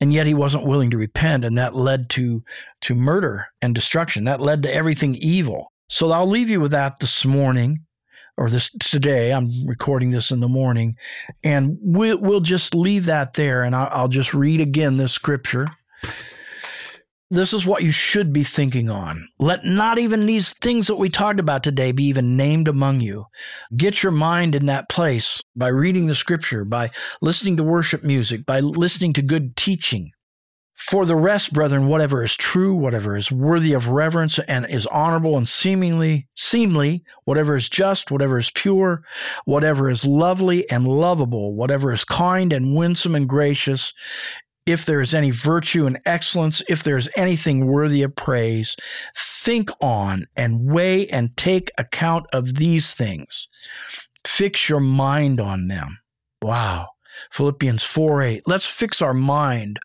and 0.00 0.12
yet 0.12 0.26
he 0.26 0.34
wasn't 0.34 0.66
willing 0.66 0.90
to 0.90 0.98
repent, 0.98 1.44
and 1.44 1.56
that 1.58 1.74
led 1.74 2.10
to 2.10 2.42
to 2.82 2.94
murder 2.94 3.46
and 3.60 3.74
destruction. 3.74 4.24
That 4.24 4.40
led 4.40 4.62
to 4.64 4.72
everything 4.72 5.14
evil. 5.14 5.72
So 5.88 6.10
I'll 6.10 6.28
leave 6.28 6.50
you 6.50 6.60
with 6.60 6.72
that 6.72 7.00
this 7.00 7.24
morning, 7.24 7.80
or 8.36 8.50
this 8.50 8.70
today. 8.70 9.32
I'm 9.32 9.66
recording 9.66 10.10
this 10.10 10.30
in 10.30 10.40
the 10.40 10.48
morning, 10.48 10.96
and 11.42 11.78
we'll 11.80 12.18
we'll 12.18 12.40
just 12.40 12.74
leave 12.74 13.06
that 13.06 13.34
there, 13.34 13.62
and 13.62 13.74
I'll, 13.74 13.88
I'll 13.90 14.08
just 14.08 14.34
read 14.34 14.60
again 14.60 14.96
this 14.96 15.12
scripture 15.12 15.68
this 17.32 17.54
is 17.54 17.64
what 17.64 17.82
you 17.82 17.90
should 17.90 18.30
be 18.30 18.44
thinking 18.44 18.90
on. 18.90 19.26
Let 19.38 19.64
not 19.64 19.98
even 19.98 20.26
these 20.26 20.52
things 20.52 20.86
that 20.88 20.96
we 20.96 21.08
talked 21.08 21.40
about 21.40 21.62
today 21.62 21.90
be 21.90 22.04
even 22.04 22.36
named 22.36 22.68
among 22.68 23.00
you. 23.00 23.24
Get 23.74 24.02
your 24.02 24.12
mind 24.12 24.54
in 24.54 24.66
that 24.66 24.90
place 24.90 25.42
by 25.56 25.68
reading 25.68 26.06
the 26.06 26.14
scripture, 26.14 26.66
by 26.66 26.90
listening 27.22 27.56
to 27.56 27.62
worship 27.62 28.04
music, 28.04 28.44
by 28.44 28.60
listening 28.60 29.14
to 29.14 29.22
good 29.22 29.56
teaching. 29.56 30.10
For 30.74 31.06
the 31.06 31.16
rest, 31.16 31.54
brethren, 31.54 31.88
whatever 31.88 32.22
is 32.22 32.36
true, 32.36 32.74
whatever 32.74 33.16
is 33.16 33.32
worthy 33.32 33.72
of 33.72 33.88
reverence 33.88 34.38
and 34.40 34.66
is 34.68 34.86
honorable 34.88 35.38
and 35.38 35.48
seemingly 35.48 36.28
seemly, 36.36 37.02
whatever 37.24 37.54
is 37.54 37.70
just, 37.70 38.10
whatever 38.10 38.36
is 38.36 38.50
pure, 38.50 39.04
whatever 39.46 39.88
is 39.88 40.04
lovely 40.04 40.68
and 40.68 40.86
lovable, 40.86 41.54
whatever 41.54 41.92
is 41.92 42.04
kind 42.04 42.52
and 42.52 42.74
winsome 42.76 43.14
and 43.14 43.26
gracious, 43.26 43.94
if 44.66 44.84
there 44.84 45.00
is 45.00 45.14
any 45.14 45.30
virtue 45.30 45.86
and 45.86 45.98
excellence, 46.06 46.62
if 46.68 46.82
there 46.82 46.96
is 46.96 47.10
anything 47.16 47.66
worthy 47.66 48.02
of 48.02 48.14
praise, 48.14 48.76
think 49.16 49.70
on 49.80 50.26
and 50.36 50.64
weigh 50.64 51.08
and 51.08 51.36
take 51.36 51.70
account 51.78 52.26
of 52.32 52.54
these 52.54 52.94
things. 52.94 53.48
Fix 54.24 54.68
your 54.68 54.80
mind 54.80 55.40
on 55.40 55.66
them. 55.66 55.98
Wow. 56.40 56.88
Philippians 57.30 57.82
4 57.82 58.22
8. 58.22 58.42
Let's 58.46 58.66
fix 58.66 59.02
our 59.02 59.14
mind 59.14 59.78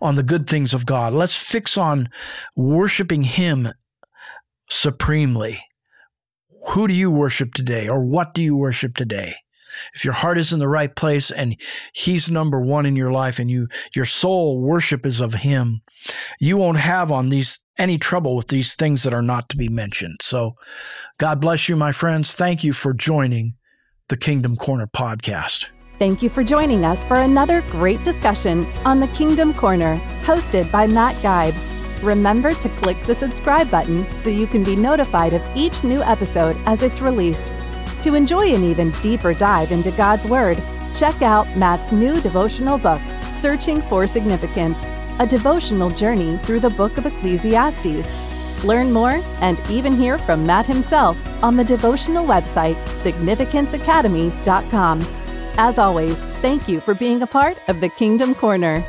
on 0.00 0.14
the 0.14 0.22
good 0.22 0.48
things 0.48 0.72
of 0.72 0.86
God. 0.86 1.12
Let's 1.12 1.36
fix 1.36 1.76
on 1.76 2.08
worshiping 2.56 3.24
Him 3.24 3.68
supremely. 4.68 5.60
Who 6.70 6.86
do 6.86 6.94
you 6.94 7.10
worship 7.10 7.54
today, 7.54 7.88
or 7.88 8.00
what 8.00 8.34
do 8.34 8.42
you 8.42 8.56
worship 8.56 8.96
today? 8.96 9.34
If 9.94 10.04
your 10.04 10.14
heart 10.14 10.38
is 10.38 10.52
in 10.52 10.58
the 10.58 10.68
right 10.68 10.94
place 10.94 11.30
and 11.30 11.56
he's 11.92 12.30
number 12.30 12.60
one 12.60 12.86
in 12.86 12.96
your 12.96 13.12
life 13.12 13.38
and 13.38 13.50
you 13.50 13.68
your 13.94 14.04
soul 14.04 14.60
worship 14.60 15.06
is 15.06 15.20
of 15.20 15.34
him 15.34 15.82
you 16.40 16.56
won't 16.56 16.78
have 16.78 17.12
on 17.12 17.28
these 17.28 17.60
any 17.78 17.98
trouble 17.98 18.36
with 18.36 18.48
these 18.48 18.74
things 18.74 19.02
that 19.02 19.14
are 19.14 19.22
not 19.22 19.48
to 19.48 19.56
be 19.56 19.68
mentioned 19.68 20.16
so 20.20 20.54
god 21.18 21.40
bless 21.40 21.68
you 21.68 21.76
my 21.76 21.92
friends 21.92 22.34
thank 22.34 22.62
you 22.64 22.72
for 22.72 22.92
joining 22.92 23.54
the 24.08 24.16
kingdom 24.16 24.56
corner 24.56 24.86
podcast 24.86 25.68
Thank 25.98 26.20
you 26.20 26.30
for 26.30 26.42
joining 26.42 26.84
us 26.84 27.04
for 27.04 27.18
another 27.18 27.60
great 27.62 28.02
discussion 28.02 28.66
on 28.84 28.98
the 28.98 29.06
Kingdom 29.08 29.54
Corner, 29.54 30.00
hosted 30.24 30.68
by 30.72 30.84
Matt 30.84 31.14
Guybe. 31.16 31.54
Remember 32.02 32.52
to 32.54 32.68
click 32.70 33.00
the 33.06 33.14
subscribe 33.14 33.70
button 33.70 34.06
so 34.18 34.28
you 34.28 34.48
can 34.48 34.64
be 34.64 34.74
notified 34.74 35.32
of 35.32 35.56
each 35.56 35.84
new 35.84 36.02
episode 36.02 36.56
as 36.66 36.82
it's 36.82 37.00
released. 37.00 37.52
To 38.02 38.14
enjoy 38.14 38.52
an 38.52 38.64
even 38.64 38.90
deeper 39.00 39.32
dive 39.32 39.70
into 39.70 39.92
God's 39.92 40.26
Word, 40.26 40.60
check 40.92 41.22
out 41.22 41.56
Matt's 41.56 41.92
new 41.92 42.20
devotional 42.20 42.76
book, 42.76 43.00
Searching 43.32 43.80
for 43.82 44.08
Significance, 44.08 44.84
a 45.20 45.26
devotional 45.26 45.88
journey 45.88 46.36
through 46.38 46.58
the 46.58 46.70
book 46.70 46.98
of 46.98 47.06
Ecclesiastes. 47.06 48.64
Learn 48.64 48.90
more 48.90 49.22
and 49.40 49.60
even 49.70 49.94
hear 49.94 50.18
from 50.18 50.44
Matt 50.44 50.66
himself 50.66 51.16
on 51.44 51.56
the 51.56 51.62
devotional 51.62 52.26
website, 52.26 52.74
significanceacademy.com. 52.86 55.00
As 55.56 55.78
always, 55.78 56.22
thank 56.40 56.66
you 56.66 56.80
for 56.80 56.94
being 56.94 57.22
a 57.22 57.26
part 57.26 57.60
of 57.68 57.80
the 57.80 57.88
Kingdom 57.88 58.34
Corner. 58.34 58.84